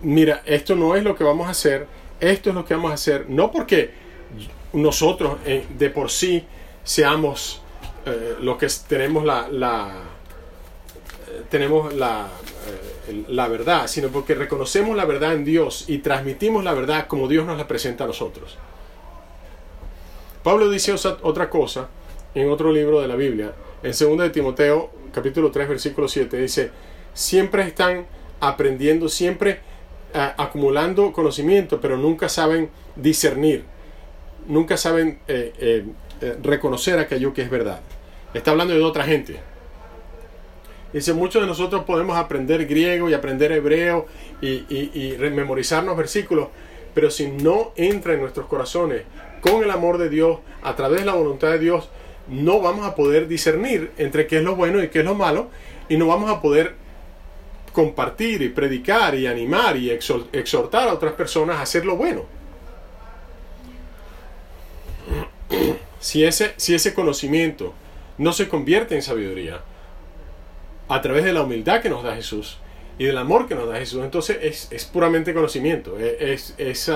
mira, 0.00 0.42
esto 0.44 0.74
no 0.74 0.96
es 0.96 1.04
lo 1.04 1.14
que 1.14 1.22
vamos 1.22 1.46
a 1.46 1.50
hacer, 1.50 1.86
esto 2.20 2.50
es 2.50 2.54
lo 2.56 2.64
que 2.64 2.74
vamos 2.74 2.90
a 2.90 2.94
hacer, 2.94 3.26
no 3.28 3.52
porque 3.52 3.92
nosotros 4.72 5.38
eh, 5.44 5.66
de 5.78 5.90
por 5.90 6.10
sí 6.10 6.44
seamos 6.84 7.62
eh, 8.06 8.36
los 8.40 8.56
que 8.58 8.66
tenemos 8.88 9.24
la, 9.24 9.48
la 9.48 10.02
eh, 11.28 11.42
tenemos 11.50 11.94
la, 11.94 12.28
la 13.28 13.48
verdad, 13.48 13.86
sino 13.86 14.08
porque 14.08 14.34
reconocemos 14.34 14.96
la 14.96 15.04
verdad 15.04 15.34
en 15.34 15.44
Dios 15.44 15.84
y 15.88 15.98
transmitimos 15.98 16.64
la 16.64 16.74
verdad 16.74 17.06
como 17.06 17.28
Dios 17.28 17.46
nos 17.46 17.58
la 17.58 17.68
presenta 17.68 18.04
a 18.04 18.06
nosotros. 18.06 18.56
Pablo 20.42 20.70
dice 20.70 20.94
otra 21.22 21.50
cosa 21.50 21.88
en 22.34 22.50
otro 22.50 22.72
libro 22.72 23.00
de 23.00 23.08
la 23.08 23.16
Biblia, 23.16 23.52
en 23.82 23.90
2 23.90 24.18
de 24.18 24.30
Timoteo, 24.30 24.90
capítulo 25.12 25.50
3, 25.50 25.68
versículo 25.68 26.08
7, 26.08 26.36
dice, 26.36 26.70
siempre 27.12 27.62
están 27.64 28.06
aprendiendo, 28.40 29.08
siempre 29.08 29.60
eh, 30.14 30.32
acumulando 30.36 31.12
conocimiento, 31.12 31.80
pero 31.80 31.96
nunca 31.96 32.28
saben 32.28 32.70
discernir, 32.96 33.64
nunca 34.46 34.76
saben 34.76 35.18
eh, 35.28 35.84
eh, 36.20 36.36
reconocer 36.42 36.98
aquello 36.98 37.32
que 37.32 37.42
es 37.42 37.50
verdad. 37.50 37.80
Está 38.34 38.52
hablando 38.52 38.74
de 38.74 38.82
otra 38.82 39.04
gente. 39.04 39.40
Dice, 40.92 41.12
muchos 41.12 41.42
de 41.42 41.48
nosotros 41.48 41.84
podemos 41.84 42.16
aprender 42.16 42.66
griego 42.66 43.10
y 43.10 43.14
aprender 43.14 43.52
hebreo 43.52 44.06
y, 44.40 44.64
y, 44.70 45.16
memorizarnos 45.18 45.96
versículos, 45.96 46.48
pero 46.94 47.10
si 47.10 47.28
no 47.28 47.72
entra 47.76 48.14
en 48.14 48.20
nuestros 48.20 48.46
corazones 48.46 49.02
con 49.42 49.62
el 49.62 49.70
amor 49.70 49.98
de 49.98 50.08
Dios, 50.08 50.38
a 50.62 50.74
través 50.76 51.00
de 51.00 51.06
la 51.06 51.14
voluntad 51.14 51.50
de 51.50 51.58
Dios, 51.58 51.90
no 52.28 52.60
vamos 52.60 52.86
a 52.86 52.94
poder 52.94 53.28
discernir 53.28 53.92
entre 53.98 54.26
qué 54.26 54.38
es 54.38 54.42
lo 54.42 54.56
bueno 54.56 54.82
y 54.82 54.88
qué 54.88 55.00
es 55.00 55.04
lo 55.04 55.14
malo, 55.14 55.48
y 55.90 55.96
no 55.98 56.06
vamos 56.06 56.30
a 56.30 56.40
poder 56.40 56.74
compartir 57.72 58.42
y 58.42 58.48
predicar 58.48 59.14
y 59.14 59.26
animar 59.26 59.76
y 59.76 59.90
exhortar 59.90 60.88
a 60.88 60.94
otras 60.94 61.12
personas 61.12 61.58
a 61.58 61.62
hacer 61.62 61.84
lo 61.84 61.96
bueno. 61.96 62.24
Si 66.00 66.24
ese, 66.24 66.54
si 66.56 66.76
ese 66.76 66.94
conocimiento 66.94 67.74
no 68.18 68.32
se 68.32 68.48
convierte 68.48 68.94
en 68.94 69.02
sabiduría, 69.02 69.62
a 70.88 71.00
través 71.00 71.24
de 71.24 71.32
la 71.32 71.42
humildad 71.42 71.80
que 71.80 71.90
nos 71.90 72.02
da 72.02 72.14
Jesús 72.14 72.58
y 72.98 73.04
del 73.04 73.18
amor 73.18 73.46
que 73.46 73.54
nos 73.54 73.68
da 73.68 73.76
Jesús. 73.76 74.02
Entonces 74.02 74.68
es, 74.70 74.84
puramente 74.86 75.32
conocimiento, 75.34 75.98
es, 75.98 76.54
es, 76.58 76.90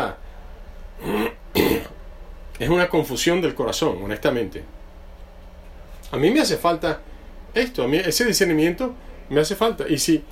es 2.58 2.68
una 2.68 2.88
confusión 2.88 3.40
del 3.40 3.54
corazón, 3.54 3.98
honestamente. 4.02 4.64
A 6.10 6.16
mí 6.16 6.30
me 6.30 6.40
hace 6.40 6.56
falta 6.56 7.00
esto, 7.54 7.84
a 7.84 7.88
mí 7.88 7.96
ese 7.96 8.24
discernimiento 8.24 8.94
me 9.28 9.40
hace 9.40 9.56
falta. 9.56 9.88
Y 9.88 9.98
si, 9.98 10.22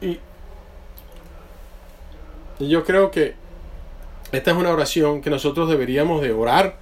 y 0.00 0.18
yo 2.58 2.84
creo 2.84 3.10
que 3.10 3.34
esta 4.32 4.50
es 4.52 4.56
una 4.56 4.70
oración 4.70 5.22
que 5.22 5.30
nosotros 5.30 5.68
deberíamos 5.68 6.22
de 6.22 6.32
orar 6.32 6.76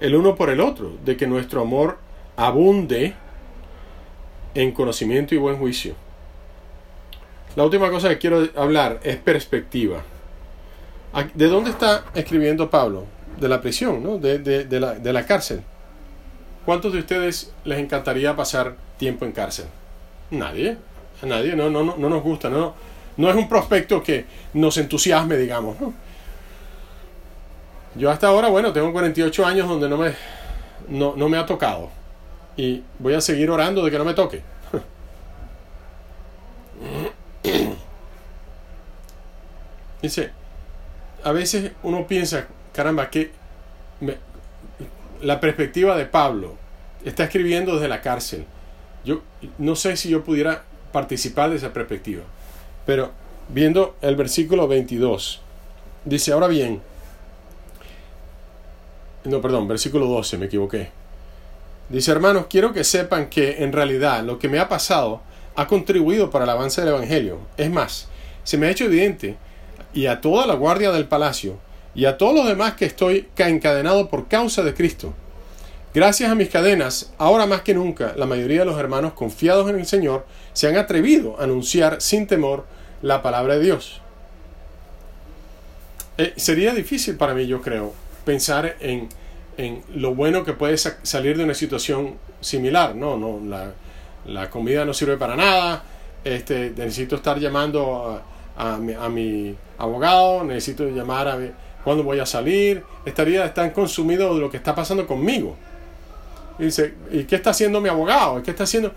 el 0.00 0.14
uno 0.14 0.34
por 0.34 0.50
el 0.50 0.60
otro, 0.60 0.96
de 1.04 1.16
que 1.16 1.26
nuestro 1.26 1.60
amor 1.62 1.98
abunde 2.36 3.14
en 4.56 4.72
conocimiento 4.72 5.34
y 5.34 5.38
buen 5.38 5.58
juicio. 5.58 5.94
La 7.56 7.64
última 7.64 7.90
cosa 7.90 8.08
que 8.08 8.18
quiero 8.18 8.48
hablar 8.56 9.00
es 9.02 9.16
perspectiva. 9.16 10.02
¿De 11.34 11.46
dónde 11.48 11.70
está 11.70 12.04
escribiendo 12.14 12.68
Pablo? 12.70 13.04
De 13.38 13.48
la 13.48 13.60
prisión, 13.60 14.02
¿no? 14.02 14.18
de, 14.18 14.38
de, 14.38 14.80
la, 14.80 14.94
de 14.94 15.12
la 15.12 15.26
cárcel. 15.26 15.62
¿Cuántos 16.64 16.92
de 16.92 17.00
ustedes 17.00 17.52
les 17.64 17.78
encantaría 17.78 18.34
pasar 18.34 18.76
tiempo 18.98 19.26
en 19.26 19.32
cárcel? 19.32 19.66
Nadie. 20.30 20.76
Nadie. 21.22 21.54
No, 21.54 21.68
no, 21.70 21.84
no, 21.84 21.96
no 21.96 22.08
nos 22.08 22.22
gusta. 22.22 22.48
No, 22.48 22.74
no 23.18 23.30
es 23.30 23.36
un 23.36 23.48
prospecto 23.48 24.02
que 24.02 24.24
nos 24.54 24.76
entusiasme, 24.78 25.36
digamos. 25.36 25.76
Yo 27.94 28.10
hasta 28.10 28.28
ahora, 28.28 28.48
bueno, 28.48 28.72
tengo 28.72 28.90
48 28.92 29.46
años 29.46 29.68
donde 29.68 29.88
no 29.88 29.98
me, 29.98 30.12
no, 30.88 31.14
no 31.14 31.28
me 31.28 31.36
ha 31.36 31.44
tocado 31.44 31.90
y 32.56 32.82
voy 32.98 33.14
a 33.14 33.20
seguir 33.20 33.50
orando 33.50 33.84
de 33.84 33.90
que 33.90 33.98
no 33.98 34.04
me 34.04 34.14
toque. 34.14 34.42
Dice, 40.02 40.30
a 41.24 41.32
veces 41.32 41.72
uno 41.82 42.06
piensa, 42.06 42.46
caramba, 42.72 43.10
que 43.10 43.32
la 45.22 45.40
perspectiva 45.40 45.96
de 45.96 46.06
Pablo 46.06 46.54
está 47.04 47.24
escribiendo 47.24 47.74
desde 47.74 47.88
la 47.88 48.00
cárcel. 48.00 48.44
Yo 49.04 49.22
no 49.58 49.76
sé 49.76 49.96
si 49.96 50.08
yo 50.08 50.24
pudiera 50.24 50.64
participar 50.92 51.50
de 51.50 51.56
esa 51.56 51.72
perspectiva, 51.72 52.22
pero 52.84 53.12
viendo 53.48 53.96
el 54.00 54.16
versículo 54.16 54.66
22, 54.66 55.40
dice, 56.04 56.32
ahora 56.32 56.48
bien, 56.48 56.82
no, 59.24 59.40
perdón, 59.40 59.68
versículo 59.68 60.06
12, 60.06 60.38
me 60.38 60.46
equivoqué. 60.46 60.90
Dice, 61.88 62.10
hermanos, 62.10 62.46
quiero 62.50 62.72
que 62.72 62.84
sepan 62.84 63.28
que 63.28 63.62
en 63.62 63.72
realidad 63.72 64.24
lo 64.24 64.38
que 64.38 64.48
me 64.48 64.58
ha 64.58 64.68
pasado 64.68 65.22
ha 65.54 65.66
contribuido 65.66 66.30
para 66.30 66.44
el 66.44 66.50
avance 66.50 66.80
del 66.80 66.94
Evangelio. 66.94 67.38
Es 67.56 67.70
más, 67.70 68.08
se 68.42 68.58
me 68.58 68.66
ha 68.66 68.70
hecho 68.70 68.84
evidente, 68.84 69.36
y 69.94 70.06
a 70.06 70.20
toda 70.20 70.46
la 70.46 70.54
guardia 70.54 70.90
del 70.90 71.06
palacio, 71.06 71.58
y 71.94 72.04
a 72.04 72.18
todos 72.18 72.34
los 72.34 72.46
demás 72.46 72.74
que 72.74 72.84
estoy 72.84 73.28
encadenado 73.36 74.08
por 74.08 74.28
causa 74.28 74.62
de 74.62 74.74
Cristo. 74.74 75.14
Gracias 75.94 76.30
a 76.30 76.34
mis 76.34 76.50
cadenas, 76.50 77.12
ahora 77.16 77.46
más 77.46 77.62
que 77.62 77.72
nunca, 77.72 78.12
la 78.16 78.26
mayoría 78.26 78.60
de 78.60 78.66
los 78.66 78.78
hermanos 78.78 79.14
confiados 79.14 79.70
en 79.70 79.78
el 79.78 79.86
Señor 79.86 80.26
se 80.52 80.68
han 80.68 80.76
atrevido 80.76 81.40
a 81.40 81.44
anunciar 81.44 82.02
sin 82.02 82.26
temor 82.26 82.66
la 83.00 83.22
palabra 83.22 83.54
de 83.54 83.64
Dios. 83.64 84.02
Eh, 86.18 86.34
sería 86.36 86.74
difícil 86.74 87.16
para 87.16 87.32
mí, 87.32 87.46
yo 87.46 87.62
creo, 87.62 87.94
pensar 88.26 88.76
en 88.80 89.08
en 89.56 89.82
lo 89.94 90.14
bueno 90.14 90.44
que 90.44 90.52
puede 90.52 90.76
salir 90.76 91.36
de 91.36 91.44
una 91.44 91.54
situación 91.54 92.16
similar. 92.40 92.94
No, 92.94 93.16
no, 93.16 93.40
la, 93.44 93.72
la 94.26 94.50
comida 94.50 94.84
no 94.84 94.92
sirve 94.92 95.16
para 95.16 95.36
nada, 95.36 95.82
este, 96.24 96.70
necesito 96.76 97.16
estar 97.16 97.38
llamando 97.38 98.22
a, 98.56 98.74
a, 98.74 98.78
mi, 98.78 98.92
a 98.94 99.08
mi, 99.08 99.56
abogado, 99.78 100.44
necesito 100.44 100.88
llamar 100.88 101.28
a 101.28 101.38
cuándo 101.84 102.02
voy 102.02 102.18
a 102.18 102.26
salir, 102.26 102.82
estaría 103.04 103.52
tan 103.52 103.70
consumido 103.70 104.34
de 104.34 104.40
lo 104.40 104.50
que 104.50 104.56
está 104.56 104.74
pasando 104.74 105.06
conmigo. 105.06 105.56
Y 106.58 106.64
dice, 106.64 106.94
¿y 107.12 107.24
qué 107.24 107.36
está 107.36 107.50
haciendo 107.50 107.80
mi 107.80 107.88
abogado? 107.88 108.42
¿Qué 108.42 108.50
está 108.50 108.64
haciendo? 108.64 108.92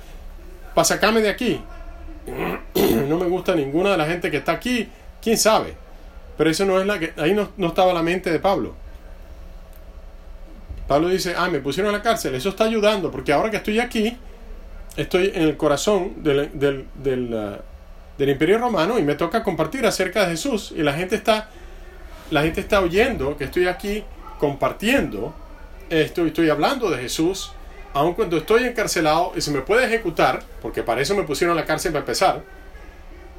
Para 0.74 0.86
sacarme 0.86 1.22
de 1.22 1.30
aquí. 1.30 1.62
no 3.08 3.18
me 3.18 3.26
gusta 3.26 3.54
ninguna 3.54 3.92
de 3.92 3.98
la 3.98 4.06
gente 4.06 4.32
que 4.32 4.38
está 4.38 4.54
aquí, 4.54 4.88
quién 5.22 5.38
sabe. 5.38 5.76
Pero 6.38 6.50
eso 6.50 6.66
no 6.66 6.80
es 6.80 6.88
la 6.88 6.98
que. 6.98 7.14
Ahí 7.18 7.34
no, 7.34 7.50
no 7.58 7.68
estaba 7.68 7.94
la 7.94 8.02
mente 8.02 8.32
de 8.32 8.40
Pablo. 8.40 8.74
Pablo 10.90 11.10
dice, 11.10 11.36
ah, 11.38 11.48
me 11.52 11.60
pusieron 11.60 11.94
a 11.94 11.98
la 12.00 12.02
cárcel, 12.02 12.34
eso 12.34 12.50
está 12.50 12.64
ayudando, 12.64 13.12
porque 13.12 13.32
ahora 13.32 13.52
que 13.52 13.58
estoy 13.58 13.80
aquí, 13.80 14.18
estoy 14.98 15.32
en 15.36 15.44
el 15.44 15.56
corazón 15.56 16.24
del, 16.24 16.50
del, 16.58 16.88
uh, 17.32 17.62
del, 18.18 18.30
imperio 18.30 18.58
romano 18.58 18.98
y 18.98 19.04
me 19.04 19.14
toca 19.14 19.44
compartir 19.44 19.86
acerca 19.86 20.22
de 20.22 20.32
Jesús 20.32 20.74
y 20.76 20.82
la 20.82 20.94
gente 20.94 21.16
está, 21.16 21.52
la 22.32 22.42
gente 22.42 22.62
está 22.62 22.82
oyendo 22.82 23.38
que 23.38 23.44
estoy 23.44 23.68
aquí 23.68 24.04
compartiendo 24.40 25.36
esto 25.92 26.26
y 26.26 26.30
estoy 26.30 26.50
hablando 26.50 26.90
de 26.90 26.98
Jesús, 26.98 27.52
aun 27.94 28.16
cuando 28.16 28.38
estoy 28.38 28.64
encarcelado 28.64 29.34
y 29.36 29.42
se 29.42 29.52
me 29.52 29.62
puede 29.62 29.86
ejecutar, 29.86 30.42
porque 30.60 30.82
para 30.82 31.02
eso 31.02 31.16
me 31.16 31.22
pusieron 31.22 31.56
a 31.56 31.62
la 31.62 31.68
cárcel 31.68 31.92
para 31.92 32.00
empezar, 32.00 32.42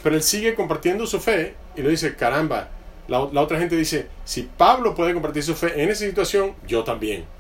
pero 0.05 0.15
él 0.15 0.23
sigue 0.23 0.55
compartiendo 0.55 1.05
su 1.05 1.19
fe 1.19 1.57
y 1.75 1.83
le 1.83 1.89
dice, 1.89 2.15
caramba, 2.15 2.69
la, 3.09 3.29
la 3.33 3.41
otra 3.41 3.59
gente 3.59 3.75
dice, 3.75 4.07
si 4.25 4.43
Pablo 4.43 4.95
puede 4.95 5.15
compartir 5.15 5.43
su 5.43 5.57
fe 5.57 5.83
en 5.83 5.91
esa 5.91 6.05
situación, 6.05 6.55
yo 6.65 6.85
también. 6.85 7.40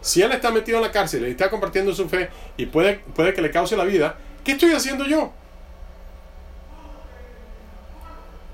Si 0.00 0.22
él 0.22 0.32
está 0.32 0.50
metido 0.50 0.78
en 0.78 0.84
la 0.84 0.92
cárcel 0.92 1.26
y 1.26 1.30
está 1.30 1.50
compartiendo 1.50 1.92
su 1.92 2.08
fe 2.08 2.30
y 2.56 2.66
puede, 2.66 2.96
puede 3.14 3.34
que 3.34 3.42
le 3.42 3.50
cause 3.50 3.76
la 3.76 3.84
vida, 3.84 4.16
¿qué 4.44 4.52
estoy 4.52 4.72
haciendo 4.72 5.04
yo? 5.04 5.32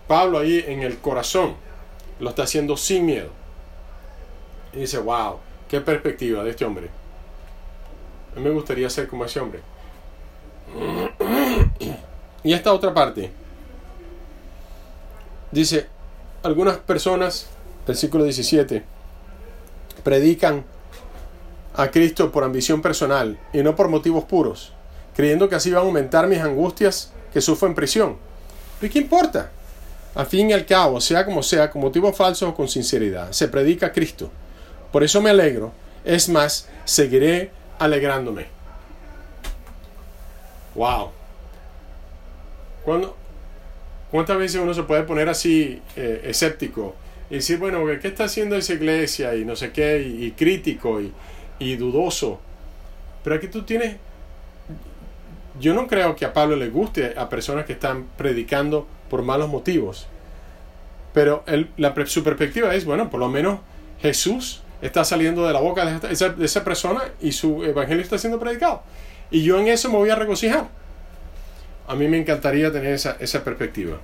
Pablo 0.08 0.38
ahí 0.38 0.64
en 0.66 0.82
el 0.82 0.98
corazón 0.98 1.54
lo 2.20 2.30
está 2.30 2.44
haciendo 2.44 2.76
sin 2.76 3.06
miedo. 3.06 3.30
Y 4.72 4.78
dice, 4.80 4.98
wow, 4.98 5.38
qué 5.68 5.80
perspectiva 5.80 6.42
de 6.42 6.50
este 6.50 6.64
hombre. 6.64 6.88
A 8.34 8.38
mí 8.38 8.44
me 8.44 8.50
gustaría 8.50 8.88
ser 8.90 9.06
como 9.08 9.24
ese 9.24 9.40
hombre. 9.40 9.60
Y 12.42 12.52
esta 12.52 12.72
otra 12.72 12.92
parte. 12.92 13.30
Dice, 15.50 15.86
algunas 16.42 16.78
personas, 16.78 17.48
versículo 17.86 18.24
17, 18.24 18.84
predican 20.02 20.64
a 21.74 21.90
Cristo 21.90 22.30
por 22.30 22.44
ambición 22.44 22.80
personal 22.80 23.38
y 23.52 23.62
no 23.62 23.74
por 23.74 23.88
motivos 23.88 24.24
puros, 24.24 24.72
creyendo 25.14 25.48
que 25.48 25.56
así 25.56 25.70
van 25.70 25.82
a 25.82 25.86
aumentar 25.86 26.28
mis 26.28 26.40
angustias 26.40 27.12
que 27.32 27.40
sufro 27.40 27.68
en 27.68 27.74
prisión. 27.74 28.16
¿Pero 28.80 28.92
qué 28.92 29.00
importa? 29.00 29.50
Al 30.14 30.26
fin 30.26 30.50
y 30.50 30.52
al 30.52 30.64
cabo, 30.64 31.00
sea 31.00 31.24
como 31.24 31.42
sea, 31.42 31.70
con 31.70 31.82
motivos 31.82 32.16
falsos 32.16 32.48
o 32.48 32.54
con 32.54 32.68
sinceridad, 32.68 33.32
se 33.32 33.48
predica 33.48 33.86
a 33.86 33.92
Cristo. 33.92 34.30
Por 34.92 35.02
eso 35.02 35.20
me 35.20 35.30
alegro. 35.30 35.72
Es 36.04 36.28
más, 36.28 36.68
seguiré 36.84 37.50
alegrándome. 37.80 38.46
Wow. 40.76 41.10
¿Cuándo, 42.84 43.16
¿Cuántas 44.12 44.38
veces 44.38 44.60
uno 44.60 44.74
se 44.74 44.84
puede 44.84 45.02
poner 45.02 45.28
así 45.28 45.82
eh, 45.96 46.22
escéptico 46.26 46.94
y 47.30 47.36
decir, 47.36 47.58
bueno, 47.58 47.84
¿qué 48.00 48.06
está 48.06 48.24
haciendo 48.24 48.54
esa 48.54 48.74
iglesia? 48.74 49.34
Y 49.34 49.44
no 49.44 49.56
sé 49.56 49.72
qué, 49.72 50.02
y, 50.02 50.26
y 50.26 50.30
crítico, 50.32 51.00
y, 51.00 51.12
y 51.58 51.76
dudoso. 51.76 52.40
Pero 53.22 53.36
aquí 53.36 53.48
tú 53.48 53.62
tienes... 53.62 53.96
Yo 55.60 55.72
no 55.72 55.86
creo 55.86 56.16
que 56.16 56.24
a 56.24 56.32
Pablo 56.32 56.56
le 56.56 56.68
guste 56.68 57.14
a 57.16 57.28
personas 57.28 57.64
que 57.64 57.74
están 57.74 58.06
predicando 58.16 58.86
por 59.08 59.22
malos 59.22 59.48
motivos. 59.48 60.08
Pero 61.12 61.44
la, 61.76 61.94
su 62.06 62.24
perspectiva 62.24 62.74
es, 62.74 62.84
bueno, 62.84 63.08
por 63.08 63.20
lo 63.20 63.28
menos 63.28 63.60
Jesús 64.00 64.62
está 64.82 65.04
saliendo 65.04 65.46
de 65.46 65.52
la 65.52 65.60
boca 65.60 65.86
de, 65.86 66.12
esa, 66.12 66.30
de 66.30 66.44
esa 66.44 66.64
persona 66.64 67.02
y 67.20 67.32
su 67.32 67.64
evangelio 67.64 68.02
está 68.02 68.18
siendo 68.18 68.40
predicado. 68.40 68.82
Y 69.30 69.42
yo 69.42 69.58
en 69.58 69.68
eso 69.68 69.88
me 69.88 69.96
voy 69.96 70.10
a 70.10 70.16
regocijar. 70.16 70.68
A 71.86 71.94
mí 71.94 72.08
me 72.08 72.18
encantaría 72.18 72.72
tener 72.72 72.94
esa, 72.94 73.16
esa 73.20 73.44
perspectiva. 73.44 73.98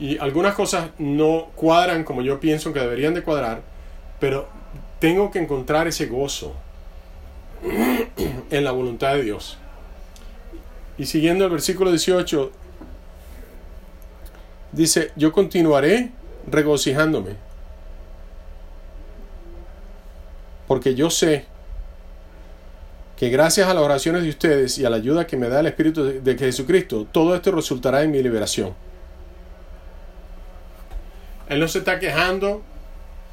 Y 0.00 0.18
algunas 0.18 0.54
cosas 0.54 0.90
no 0.98 1.50
cuadran 1.54 2.02
como 2.02 2.22
yo 2.22 2.40
pienso 2.40 2.72
que 2.72 2.80
deberían 2.80 3.14
de 3.14 3.22
cuadrar, 3.22 3.60
pero 4.18 4.48
tengo 5.02 5.32
que 5.32 5.40
encontrar 5.40 5.88
ese 5.88 6.06
gozo 6.06 6.54
en 8.52 8.62
la 8.62 8.70
voluntad 8.70 9.14
de 9.14 9.24
Dios. 9.24 9.58
Y 10.96 11.06
siguiendo 11.06 11.44
el 11.44 11.50
versículo 11.50 11.90
18, 11.90 12.52
dice, 14.70 15.10
yo 15.16 15.32
continuaré 15.32 16.12
regocijándome, 16.46 17.34
porque 20.68 20.94
yo 20.94 21.10
sé 21.10 21.46
que 23.16 23.28
gracias 23.28 23.68
a 23.68 23.74
las 23.74 23.82
oraciones 23.82 24.22
de 24.22 24.28
ustedes 24.28 24.78
y 24.78 24.84
a 24.84 24.90
la 24.90 24.98
ayuda 24.98 25.26
que 25.26 25.36
me 25.36 25.48
da 25.48 25.58
el 25.58 25.66
Espíritu 25.66 26.22
de 26.22 26.38
Jesucristo, 26.38 27.08
todo 27.10 27.34
esto 27.34 27.50
resultará 27.50 28.04
en 28.04 28.12
mi 28.12 28.22
liberación. 28.22 28.72
Él 31.48 31.58
no 31.58 31.66
se 31.66 31.78
está 31.78 31.98
quejando 31.98 32.62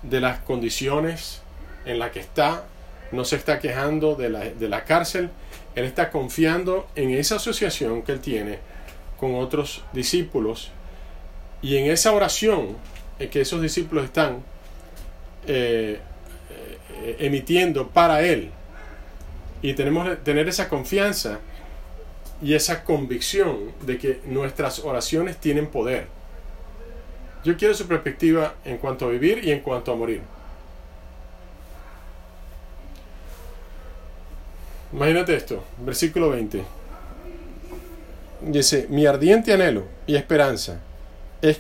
de 0.02 0.20
las 0.20 0.40
condiciones 0.40 1.44
en 1.90 2.00
la 2.00 2.12
que 2.12 2.20
está, 2.20 2.66
no 3.12 3.26
se 3.26 3.36
está 3.36 3.60
quejando 3.60 4.16
de 4.16 4.30
la, 4.30 4.40
de 4.42 4.70
la 4.70 4.84
cárcel, 4.86 5.30
él 5.76 5.86
está 5.86 6.10
confiando 6.10 6.88
en 6.96 7.12
esa 7.12 7.36
asociación 7.36 8.02
que 8.04 8.12
él 8.12 8.20
tiene 8.20 8.60
con 9.20 9.36
otros 9.36 9.84
discípulos 9.94 10.72
y 11.62 11.78
en 11.78 11.92
esa 11.92 12.14
oración 12.14 12.78
en 13.20 13.30
que 13.30 13.42
esos 13.42 13.62
discípulos 13.62 14.06
están 14.06 14.44
eh, 15.48 16.00
eh, 17.04 17.16
emitiendo 17.20 17.88
para 17.90 18.22
él 18.22 18.52
y 19.62 19.74
tenemos 19.74 20.08
que 20.08 20.16
tener 20.18 20.48
esa 20.48 20.70
confianza 20.70 21.40
y 22.42 22.54
esa 22.54 22.84
convicción 22.84 23.72
de 23.86 23.98
que 23.98 24.22
nuestras 24.26 24.80
oraciones 24.80 25.38
tienen 25.38 25.68
poder. 25.68 26.08
Yo 27.44 27.58
quiero 27.58 27.74
su 27.74 27.88
perspectiva 27.88 28.56
en 28.64 28.78
cuanto 28.78 29.06
a 29.06 29.10
vivir 29.10 29.44
y 29.44 29.52
en 29.52 29.60
cuanto 29.60 29.92
a 29.92 29.96
morir. 29.96 30.22
Imagínate 34.92 35.36
esto, 35.36 35.64
versículo 35.80 36.30
20. 36.30 36.64
Dice, 38.42 38.88
mi 38.90 39.06
ardiente 39.06 39.54
anhelo 39.54 39.84
y 40.08 40.16
esperanza 40.16 40.80
es... 41.42 41.60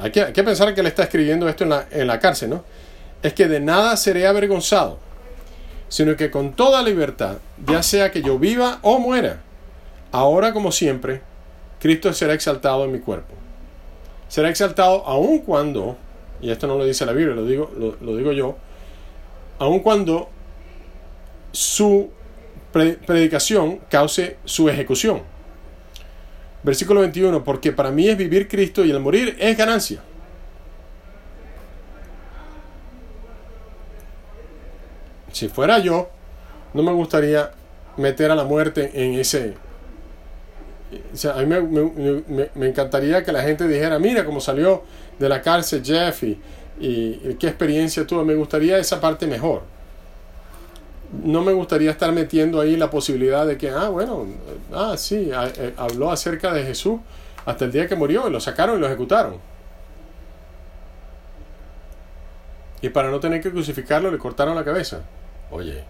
Hay 0.00 0.10
que, 0.10 0.24
pensar 0.42 0.74
que 0.74 0.80
él 0.80 0.86
está 0.86 1.04
escribiendo 1.04 1.48
esto 1.48 1.64
en 1.64 1.70
la, 1.70 1.86
en 1.90 2.06
la 2.06 2.18
cárcel, 2.18 2.50
¿no? 2.50 2.64
Es 3.22 3.32
que 3.32 3.46
de 3.46 3.60
nada 3.60 3.96
seré 3.96 4.26
avergonzado, 4.26 4.98
sino 5.88 6.16
que 6.16 6.30
con 6.30 6.52
toda 6.52 6.82
libertad, 6.82 7.36
ya 7.64 7.82
sea 7.82 8.10
que 8.10 8.20
yo 8.20 8.38
viva 8.38 8.80
o 8.82 8.98
muera, 8.98 9.40
ahora 10.10 10.52
como 10.52 10.72
siempre, 10.72 11.20
Cristo 11.80 12.12
será 12.12 12.34
exaltado 12.34 12.84
en 12.84 12.92
mi 12.92 12.98
cuerpo. 12.98 13.34
Será 14.28 14.48
exaltado 14.48 15.06
aun 15.06 15.40
cuando, 15.40 15.96
y 16.40 16.50
esto 16.50 16.66
no 16.66 16.76
lo 16.76 16.84
dice 16.84 17.06
la 17.06 17.12
Biblia, 17.12 17.36
lo 17.36 17.44
digo, 17.44 17.70
lo 18.00 18.16
digo 18.16 18.32
yo, 18.32 18.56
aun 19.60 19.78
cuando 19.78 20.28
su 21.52 22.10
predicación 22.74 23.78
cause 23.88 24.36
su 24.44 24.68
ejecución. 24.68 25.22
Versículo 26.62 27.00
21, 27.00 27.44
porque 27.44 27.72
para 27.72 27.90
mí 27.90 28.08
es 28.08 28.16
vivir 28.16 28.48
Cristo 28.48 28.84
y 28.84 28.90
el 28.90 28.98
morir 28.98 29.36
es 29.38 29.56
ganancia. 29.56 30.00
Si 35.30 35.48
fuera 35.48 35.78
yo, 35.78 36.10
no 36.72 36.82
me 36.82 36.92
gustaría 36.92 37.52
meter 37.96 38.30
a 38.30 38.34
la 38.34 38.44
muerte 38.44 38.90
en 38.94 39.14
ese... 39.14 39.54
a 41.32 41.42
mí 41.42 41.46
me, 42.54 42.68
encantaría 42.68 43.22
que 43.22 43.30
la 43.30 43.42
gente 43.42 43.68
dijera, 43.68 43.98
mira 43.98 44.24
cómo 44.24 44.40
salió 44.40 44.82
de 45.18 45.28
la 45.28 45.42
cárcel 45.42 45.82
Jeff 45.84 46.22
y, 46.24 46.40
y 46.80 47.36
qué 47.38 47.48
experiencia 47.48 48.06
tuvo. 48.06 48.24
Me 48.24 48.34
gustaría 48.34 48.78
esa 48.78 49.00
parte 49.00 49.26
mejor 49.26 49.73
no 51.22 51.42
me 51.42 51.52
gustaría 51.52 51.90
estar 51.90 52.12
metiendo 52.12 52.60
ahí 52.60 52.76
la 52.76 52.90
posibilidad 52.90 53.46
de 53.46 53.56
que, 53.56 53.70
ah, 53.70 53.88
bueno, 53.88 54.26
ah, 54.72 54.96
sí, 54.96 55.30
eh, 55.32 55.74
habló 55.76 56.10
acerca 56.10 56.52
de 56.52 56.64
Jesús 56.64 57.00
hasta 57.44 57.64
el 57.64 57.72
día 57.72 57.86
que 57.86 57.96
murió 57.96 58.28
y 58.28 58.30
lo 58.30 58.40
sacaron 58.40 58.76
y 58.76 58.80
lo 58.80 58.86
ejecutaron. 58.86 59.36
Y 62.80 62.88
para 62.90 63.10
no 63.10 63.20
tener 63.20 63.40
que 63.40 63.50
crucificarlo 63.50 64.10
le 64.10 64.18
cortaron 64.18 64.54
la 64.54 64.64
cabeza. 64.64 65.02
Oye, 65.50 65.84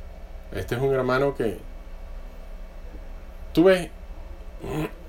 este 0.52 0.74
es 0.74 0.80
un 0.80 0.94
hermano 0.94 1.34
que... 1.34 1.58
Tú 3.52 3.64
ves, 3.64 3.88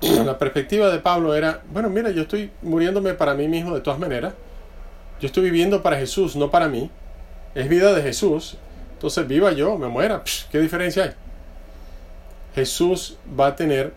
la 0.24 0.38
perspectiva 0.38 0.90
de 0.90 0.98
Pablo 0.98 1.34
era, 1.34 1.62
bueno, 1.70 1.88
mira, 1.90 2.10
yo 2.10 2.22
estoy 2.22 2.50
muriéndome 2.62 3.14
para 3.14 3.34
mí 3.34 3.48
mismo 3.48 3.74
de 3.74 3.80
todas 3.80 3.98
maneras. 3.98 4.34
Yo 5.20 5.26
estoy 5.26 5.44
viviendo 5.44 5.82
para 5.82 5.96
Jesús, 5.96 6.36
no 6.36 6.50
para 6.50 6.68
mí. 6.68 6.90
es 7.54 7.68
vida 7.68 7.94
de 7.94 8.02
Jesús, 8.02 8.58
entonces 8.96 9.28
viva 9.28 9.52
yo, 9.52 9.76
me 9.76 9.88
muera, 9.88 10.22
¿qué 10.50 10.58
diferencia 10.58 11.04
hay? 11.04 11.10
Jesús 12.54 13.18
va 13.38 13.48
a 13.48 13.56
tener, 13.56 13.92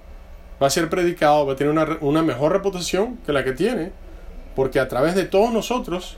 va 0.62 0.68
a 0.68 0.70
ser 0.70 0.90
predicado, 0.90 1.46
va 1.46 1.54
a 1.54 1.56
tener 1.56 1.72
una, 1.72 1.98
una 2.02 2.22
mejor 2.22 2.52
reputación 2.52 3.16
que 3.26 3.32
la 3.32 3.46
que 3.46 3.54
tiene, 3.54 3.94
porque 4.58 4.78
a 4.78 4.90
través 4.90 5.16
de 5.16 5.24
todos 5.24 5.54
nosotros, 5.54 6.18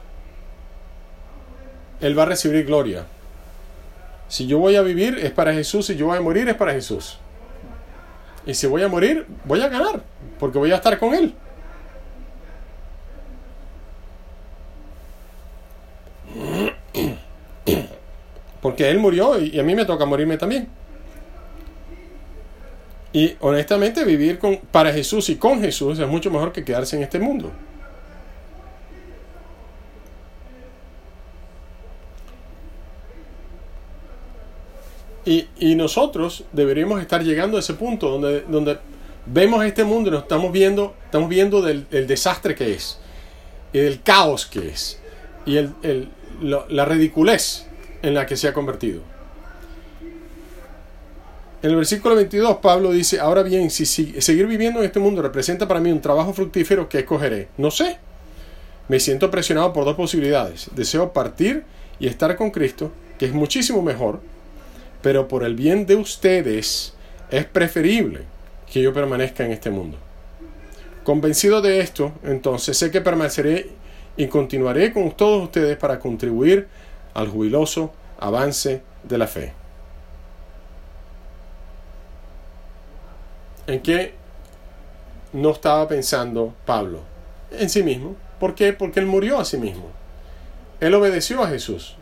Él 2.00 2.18
va 2.18 2.24
a 2.24 2.26
recibir 2.26 2.66
gloria. 2.66 3.06
Si 4.28 4.48
yo 4.48 4.58
voy 4.58 4.76
a 4.78 4.82
vivir 4.82 5.20
es 5.20 5.32
para 5.32 5.54
Jesús, 5.54 5.86
si 5.86 5.96
yo 5.96 6.08
voy 6.08 6.18
a 6.18 6.22
morir 6.22 6.50
es 6.50 6.56
para 6.56 6.72
Jesús. 6.74 7.20
Y 8.48 8.56
si 8.56 8.66
voy 8.66 8.82
a 8.82 8.88
morir, 8.88 9.28
voy 9.46 9.62
a 9.62 9.68
ganar, 9.68 10.02
porque 10.40 10.58
voy 10.58 10.72
a 10.72 10.78
estar 10.78 10.98
con 10.98 11.14
Él. 11.14 11.36
Porque 18.82 18.90
Él 18.90 18.98
murió 18.98 19.40
y 19.40 19.60
a 19.60 19.64
mí 19.64 19.76
me 19.76 19.86
toca 19.86 20.06
morirme 20.06 20.38
también. 20.38 20.68
Y 23.14 23.36
honestamente 23.40 24.04
vivir 24.04 24.40
con, 24.40 24.58
para 24.58 24.92
Jesús 24.92 25.30
y 25.30 25.36
con 25.36 25.62
Jesús 25.62 26.00
es 26.00 26.08
mucho 26.08 26.32
mejor 26.32 26.52
que 26.52 26.66
quedarse 26.66 26.96
en 26.96 27.04
este 27.04 27.20
mundo. 27.20 27.52
Y, 35.26 35.76
nosotros 35.76 36.46
deberíamos 36.52 37.00
estar 37.00 37.24
llegando 37.24 37.58
a 37.58 37.60
ese 37.60 37.76
punto 37.76 38.10
donde, 38.10 38.42
donde 38.42 38.80
vemos 39.28 39.64
este 39.64 39.84
mundo 39.84 40.10
y 40.10 40.14
nos 40.14 40.24
estamos 40.24 40.52
viendo, 40.52 40.96
estamos 41.06 41.30
viendo 41.30 41.62
del, 41.62 41.88
desastre 42.08 42.56
que 42.56 42.74
es, 42.74 42.98
y 43.74 43.78
del 43.78 44.02
caos 44.02 44.48
que 44.48 44.70
es, 44.70 45.00
y 45.46 45.58
el, 45.58 46.10
la 46.42 46.86
ridiculez 46.86 47.68
en 48.02 48.14
la 48.14 48.26
que 48.26 48.38
se 48.38 48.48
ha 48.48 48.54
convertido. 48.54 49.02
En 51.64 51.70
el 51.70 51.76
versículo 51.76 52.16
22 52.16 52.58
Pablo 52.58 52.92
dice, 52.92 53.20
ahora 53.20 53.44
bien, 53.44 53.70
si, 53.70 53.86
seguir 53.86 54.48
viviendo 54.48 54.80
en 54.80 54.86
este 54.86 55.00
mundo 55.00 55.22
representa 55.22 55.68
para 55.68 55.80
mí 55.80 55.92
un 55.92 56.02
trabajo 56.02 56.34
fructífero, 56.34 56.90
¿qué 56.90 57.00
escogeré? 57.00 57.50
No 57.58 57.70
sé. 57.70 57.98
Me 58.88 59.00
siento 59.00 59.30
presionado 59.30 59.72
por 59.72 59.86
dos 59.86 59.96
posibilidades. 59.96 60.70
Deseo 60.76 61.14
partir 61.14 61.64
y 62.00 62.08
estar 62.08 62.36
con 62.36 62.50
Cristo, 62.50 62.92
que 63.20 63.28
es 63.28 63.34
muchísimo 63.34 63.84
mejor, 63.84 64.22
pero 65.04 65.28
por 65.28 65.44
el 65.44 65.54
bien 65.56 65.86
de 65.86 65.96
ustedes 65.96 66.94
es 67.30 67.46
preferible 67.46 68.22
que 68.72 68.82
yo 68.82 68.92
permanezca 68.92 69.46
en 69.46 69.52
este 69.52 69.70
mundo. 69.70 69.98
Convencido 71.04 71.62
de 71.62 71.80
esto, 71.80 72.12
entonces 72.24 72.76
sé 72.76 72.90
que 72.90 73.02
permaneceré 73.02 73.70
y 74.18 74.28
continuaré 74.28 74.92
con 74.92 75.12
todos 75.12 75.44
ustedes 75.44 75.78
para 75.78 76.00
contribuir 76.00 76.68
al 77.14 77.28
jubiloso 77.28 77.92
avance 78.20 78.82
de 79.04 79.18
la 79.18 79.28
fe. 79.28 79.54
¿En 83.68 83.82
qué 83.82 84.14
no 85.34 85.52
estaba 85.52 85.88
pensando 85.88 86.54
Pablo? 86.66 87.00
En 87.52 87.70
sí 87.70 87.84
mismo. 87.84 88.16
¿Por 88.40 88.56
qué? 88.56 88.74
Porque 88.74 89.00
él 89.00 89.06
murió 89.06 89.40
a 89.40 89.46
sí 89.46 89.58
mismo. 89.58 89.90
Él 90.80 90.94
obedeció 90.96 91.44
a 91.44 91.48
Jesús. 91.48 91.96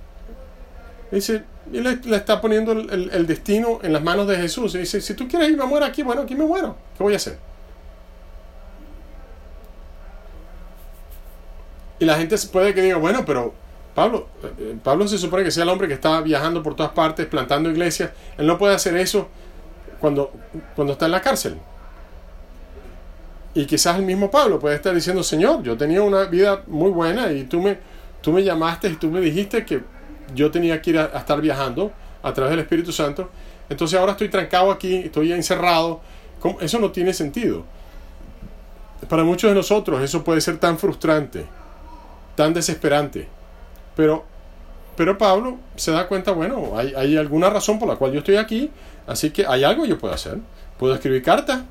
Dice, 1.11 1.43
y 1.71 1.79
le, 1.81 1.99
está 2.15 2.39
poniendo 2.39 2.71
el, 2.71 3.27
destino 3.27 3.79
en 3.83 3.93
las 3.93 4.01
manos 4.01 4.27
de 4.27 4.37
Jesús. 4.37 4.73
Y 4.75 4.79
dice, 4.79 5.01
si 5.01 5.13
tú 5.13 5.27
quieres 5.27 5.49
irme 5.49 5.63
a 5.63 5.67
morir 5.67 5.87
aquí, 5.87 6.01
bueno, 6.01 6.21
aquí 6.21 6.35
me 6.35 6.45
muero. 6.45 6.75
¿Qué 6.97 7.03
voy 7.03 7.13
a 7.13 7.17
hacer? 7.17 7.37
Y 11.99 12.05
la 12.05 12.15
gente 12.15 12.37
puede 12.51 12.73
que 12.73 12.81
diga, 12.81 12.97
bueno, 12.97 13.25
pero 13.25 13.53
Pablo, 13.99 14.27
eh, 14.57 14.77
Pablo 14.81 15.05
se 15.09 15.17
supone 15.17 15.43
que 15.43 15.51
sea 15.51 15.63
el 15.63 15.69
hombre 15.69 15.89
que 15.89 15.93
está 15.93 16.21
viajando 16.21 16.63
por 16.63 16.73
todas 16.73 16.93
partes, 16.93 17.25
plantando 17.25 17.69
iglesias. 17.69 18.11
Él 18.37 18.47
no 18.47 18.57
puede 18.57 18.73
hacer 18.73 18.95
eso 18.95 19.27
cuando, 19.99 20.31
cuando 20.73 20.93
está 20.93 21.07
en 21.07 21.11
la 21.11 21.21
cárcel. 21.21 21.57
Y 23.53 23.65
quizás 23.65 23.97
el 23.97 24.05
mismo 24.05 24.31
Pablo 24.31 24.57
puede 24.57 24.77
estar 24.77 24.95
diciendo, 24.95 25.21
Señor, 25.21 25.63
yo 25.63 25.75
tenía 25.75 26.01
una 26.01 26.23
vida 26.23 26.63
muy 26.67 26.91
buena 26.91 27.29
y 27.33 27.43
tú 27.43 27.61
me, 27.61 27.77
tú 28.21 28.31
me 28.31 28.41
llamaste 28.41 28.87
y 28.87 28.95
tú 28.95 29.11
me 29.11 29.19
dijiste 29.19 29.65
que 29.65 29.83
yo 30.33 30.49
tenía 30.49 30.81
que 30.81 30.91
ir 30.91 30.97
a, 30.97 31.07
estar 31.07 31.41
viajando 31.41 31.91
a 32.23 32.31
través 32.33 32.51
del 32.51 32.61
Espíritu 32.61 32.93
Santo. 32.93 33.29
Entonces 33.67 33.99
ahora 33.99 34.13
estoy 34.13 34.29
trancado 34.29 34.71
aquí, 34.71 34.95
estoy 34.95 35.33
encerrado. 35.33 35.99
Eso 36.61 36.79
no 36.79 36.89
tiene 36.91 37.13
sentido. 37.13 37.65
Para 39.09 39.25
muchos 39.25 39.49
de 39.49 39.55
nosotros 39.55 40.01
eso 40.01 40.23
puede 40.23 40.39
ser 40.39 40.57
tan 40.57 40.79
frustrante, 40.79 41.45
tan 42.37 42.53
desesperante. 42.53 43.38
Pero, 43.99 44.23
pero 44.95 45.17
Pablo 45.17 45.57
se 45.75 45.91
da 45.91 46.07
cuenta, 46.07 46.31
bueno, 46.31 46.71
hay, 46.77 47.17
alguna 47.17 47.49
razón 47.49 47.79
por 47.79 47.89
la 47.89 47.97
cual 47.97 48.13
yo 48.13 48.19
estoy 48.19 48.37
aquí, 48.37 48.71
así 49.05 49.31
que 49.31 49.45
hay 49.45 49.65
algo 49.65 49.83
que 49.83 49.89
yo 49.89 49.99
puedo 49.99 50.13
hacer. 50.13 50.37
Puedo 50.77 50.93
escribir 50.93 51.21
cartas, 51.21 51.63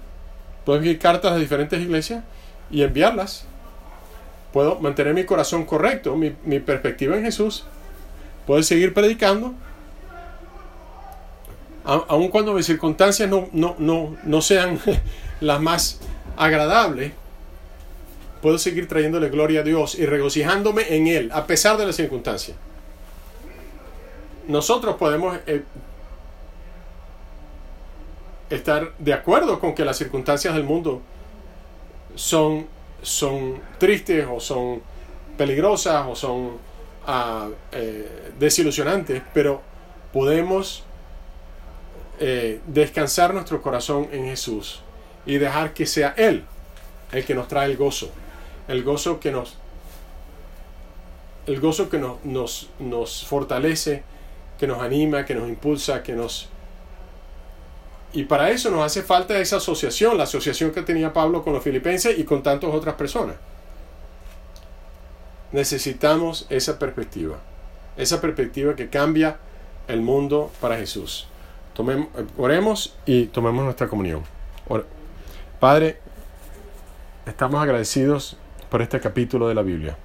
puedo 0.66 0.78
escribir 0.78 0.98
cartas 0.98 1.32
a 1.32 1.36
diferentes 1.36 1.80
iglesias 1.80 2.22
y 2.70 2.82
enviarlas. 2.82 3.46
Puedo 4.52 4.78
mantener 4.78 5.14
mi 5.14 5.24
corazón 5.24 5.64
correcto, 5.64 6.16
mi, 6.16 6.36
mi 6.44 6.60
perspectiva 6.60 7.16
en 7.16 7.24
Jesús 7.24 7.64
Puedes 8.46 8.66
seguir 8.66 8.92
predicando, 8.92 9.54
aun 11.84 12.28
cuando 12.28 12.52
mis 12.52 12.66
circunstancias 12.66 13.26
no, 13.26 13.48
no, 13.52 13.74
no, 13.78 14.18
no 14.22 14.42
sean 14.42 14.78
las 15.40 15.62
más 15.62 16.00
agradables, 16.36 17.12
puedo 18.40 18.58
seguir 18.58 18.88
trayéndole 18.88 19.28
gloria 19.28 19.60
a 19.60 19.62
Dios 19.62 19.98
y 19.98 20.06
regocijándome 20.06 20.94
en 20.94 21.06
Él, 21.06 21.30
a 21.32 21.46
pesar 21.46 21.76
de 21.76 21.86
las 21.86 21.96
circunstancias. 21.96 22.56
Nosotros 24.46 24.96
podemos 24.96 25.38
eh, 25.46 25.62
estar 28.50 28.92
de 28.98 29.12
acuerdo 29.12 29.60
con 29.60 29.74
que 29.74 29.84
las 29.84 29.96
circunstancias 29.98 30.54
del 30.54 30.64
mundo 30.64 31.02
son, 32.14 32.66
son 33.02 33.60
tristes 33.78 34.26
o 34.30 34.40
son 34.40 34.80
peligrosas 35.36 36.06
o 36.08 36.16
son 36.16 36.58
eh, 37.72 38.32
desilusionantes, 38.38 39.22
pero 39.32 39.62
podemos 40.12 40.84
eh, 42.20 42.60
descansar 42.66 43.32
nuestro 43.32 43.62
corazón 43.62 44.08
en 44.12 44.24
Jesús 44.24 44.82
y 45.24 45.38
dejar 45.38 45.72
que 45.72 45.86
sea 45.86 46.14
Él 46.16 46.44
el 47.12 47.24
que 47.24 47.34
nos 47.34 47.48
trae 47.48 47.66
el 47.70 47.76
gozo, 47.76 48.10
el 48.68 48.84
gozo 48.84 49.18
que 49.18 49.32
nos, 49.32 49.56
el 51.46 51.60
gozo 51.60 51.88
que 51.88 51.98
nos, 51.98 52.24
nos, 52.24 52.70
nos 52.78 53.26
fortalece, 53.26 54.02
que 54.58 54.66
nos 54.66 54.80
anima, 54.80 55.24
que 55.24 55.34
nos 55.34 55.48
impulsa, 55.48 56.02
que 56.02 56.12
nos... 56.12 56.48
Y 58.12 58.24
para 58.24 58.50
eso 58.50 58.70
nos 58.70 58.82
hace 58.82 59.02
falta 59.02 59.38
esa 59.38 59.56
asociación, 59.56 60.16
la 60.16 60.24
asociación 60.24 60.70
que 60.70 60.82
tenía 60.82 61.12
Pablo 61.12 61.42
con 61.42 61.52
los 61.52 61.62
filipenses 61.62 62.18
y 62.18 62.24
con 62.24 62.42
tantas 62.42 62.72
otras 62.72 62.94
personas 62.94 63.36
necesitamos 65.52 66.46
esa 66.50 66.78
perspectiva, 66.78 67.38
esa 67.96 68.20
perspectiva 68.20 68.76
que 68.76 68.88
cambia 68.88 69.38
el 69.86 70.00
mundo 70.00 70.50
para 70.60 70.76
Jesús. 70.76 71.28
Tomemos, 71.74 72.08
oremos 72.36 72.96
y 73.06 73.26
tomemos 73.26 73.64
nuestra 73.64 73.88
comunión. 73.88 74.22
Padre, 75.60 75.98
estamos 77.26 77.62
agradecidos 77.62 78.36
por 78.70 78.82
este 78.82 79.00
capítulo 79.00 79.48
de 79.48 79.54
la 79.54 79.62
Biblia. 79.62 79.96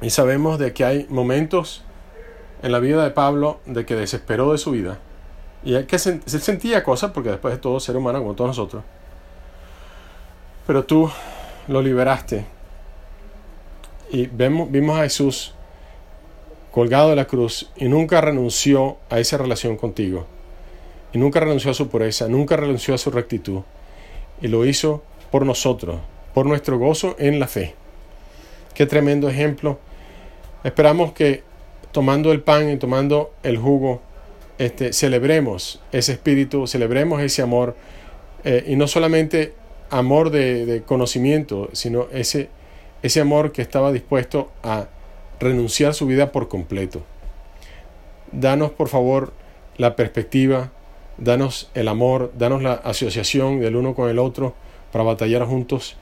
Y 0.00 0.10
sabemos 0.10 0.58
de 0.58 0.72
que 0.72 0.84
hay 0.84 1.06
momentos 1.08 1.82
en 2.62 2.72
la 2.72 2.78
vida 2.78 3.02
de 3.02 3.10
Pablo 3.10 3.60
de 3.66 3.84
que 3.84 3.94
desesperó 3.94 4.52
de 4.52 4.58
su 4.58 4.70
vida. 4.70 4.98
Y 5.64 5.82
que 5.84 5.98
se, 5.98 6.20
sentía 6.26 6.84
cosas, 6.84 7.10
porque 7.10 7.30
después 7.30 7.54
de 7.54 7.58
todo 7.58 7.80
ser 7.80 7.96
humano 7.96 8.20
como 8.20 8.34
todos 8.34 8.48
nosotros. 8.48 8.84
Pero 10.66 10.84
tú 10.84 11.10
lo 11.66 11.82
liberaste 11.82 12.46
y 14.10 14.26
vemos, 14.26 14.70
vimos 14.70 14.98
a 14.98 15.02
Jesús 15.02 15.54
colgado 16.70 17.10
de 17.10 17.16
la 17.16 17.26
cruz 17.26 17.70
y 17.76 17.88
nunca 17.88 18.20
renunció 18.20 18.96
a 19.10 19.18
esa 19.18 19.38
relación 19.38 19.76
contigo. 19.76 20.26
Y 21.12 21.18
nunca 21.18 21.40
renunció 21.40 21.70
a 21.70 21.74
su 21.74 21.88
pureza, 21.88 22.28
nunca 22.28 22.56
renunció 22.56 22.94
a 22.94 22.98
su 22.98 23.10
rectitud. 23.10 23.62
Y 24.40 24.48
lo 24.48 24.64
hizo 24.64 25.02
por 25.30 25.44
nosotros, 25.44 25.96
por 26.38 26.46
nuestro 26.46 26.78
gozo 26.78 27.16
en 27.18 27.40
la 27.40 27.48
fe. 27.48 27.74
Qué 28.72 28.86
tremendo 28.86 29.28
ejemplo. 29.28 29.80
Esperamos 30.62 31.10
que 31.10 31.42
tomando 31.90 32.30
el 32.30 32.42
pan 32.42 32.70
y 32.70 32.76
tomando 32.76 33.32
el 33.42 33.56
jugo, 33.56 34.00
este, 34.56 34.92
celebremos 34.92 35.80
ese 35.90 36.12
espíritu, 36.12 36.68
celebremos 36.68 37.20
ese 37.22 37.42
amor. 37.42 37.74
Eh, 38.44 38.66
y 38.68 38.76
no 38.76 38.86
solamente 38.86 39.52
amor 39.90 40.30
de, 40.30 40.84
conocimiento, 40.86 41.70
sino 41.72 42.06
ese 42.12 42.50
ese 43.02 43.20
amor 43.20 43.50
que 43.50 43.60
estaba 43.60 43.90
dispuesto 43.90 44.52
a 44.62 44.86
renunciar 45.40 45.92
su 45.92 46.06
vida 46.06 46.30
por 46.30 46.46
completo. 46.46 47.02
Danos, 48.30 48.70
por 48.70 48.86
favor, 48.86 49.32
la 49.76 49.96
perspectiva, 49.96 50.70
danos 51.16 51.68
el 51.74 51.88
amor, 51.88 52.30
danos 52.38 52.62
la 52.62 52.74
asociación 52.74 53.58
del 53.58 53.74
uno 53.74 53.96
con 53.96 54.08
el 54.08 54.20
otro 54.20 54.54
para 54.92 55.02
batallar 55.02 55.44
juntos 55.44 55.96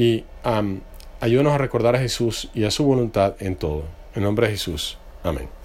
y 0.00 0.24
ayúdanos 1.20 1.52
a 1.52 1.58
recordar 1.58 1.94
a 1.94 1.98
Jesús 1.98 2.48
y 2.54 2.64
a 2.64 2.70
su 2.70 2.84
voluntad 2.84 3.34
en 3.38 3.54
todo. 3.56 3.84
En 4.14 4.22
nombre 4.22 4.46
de 4.46 4.54
Jesús. 4.54 4.96
Amén. 5.22 5.59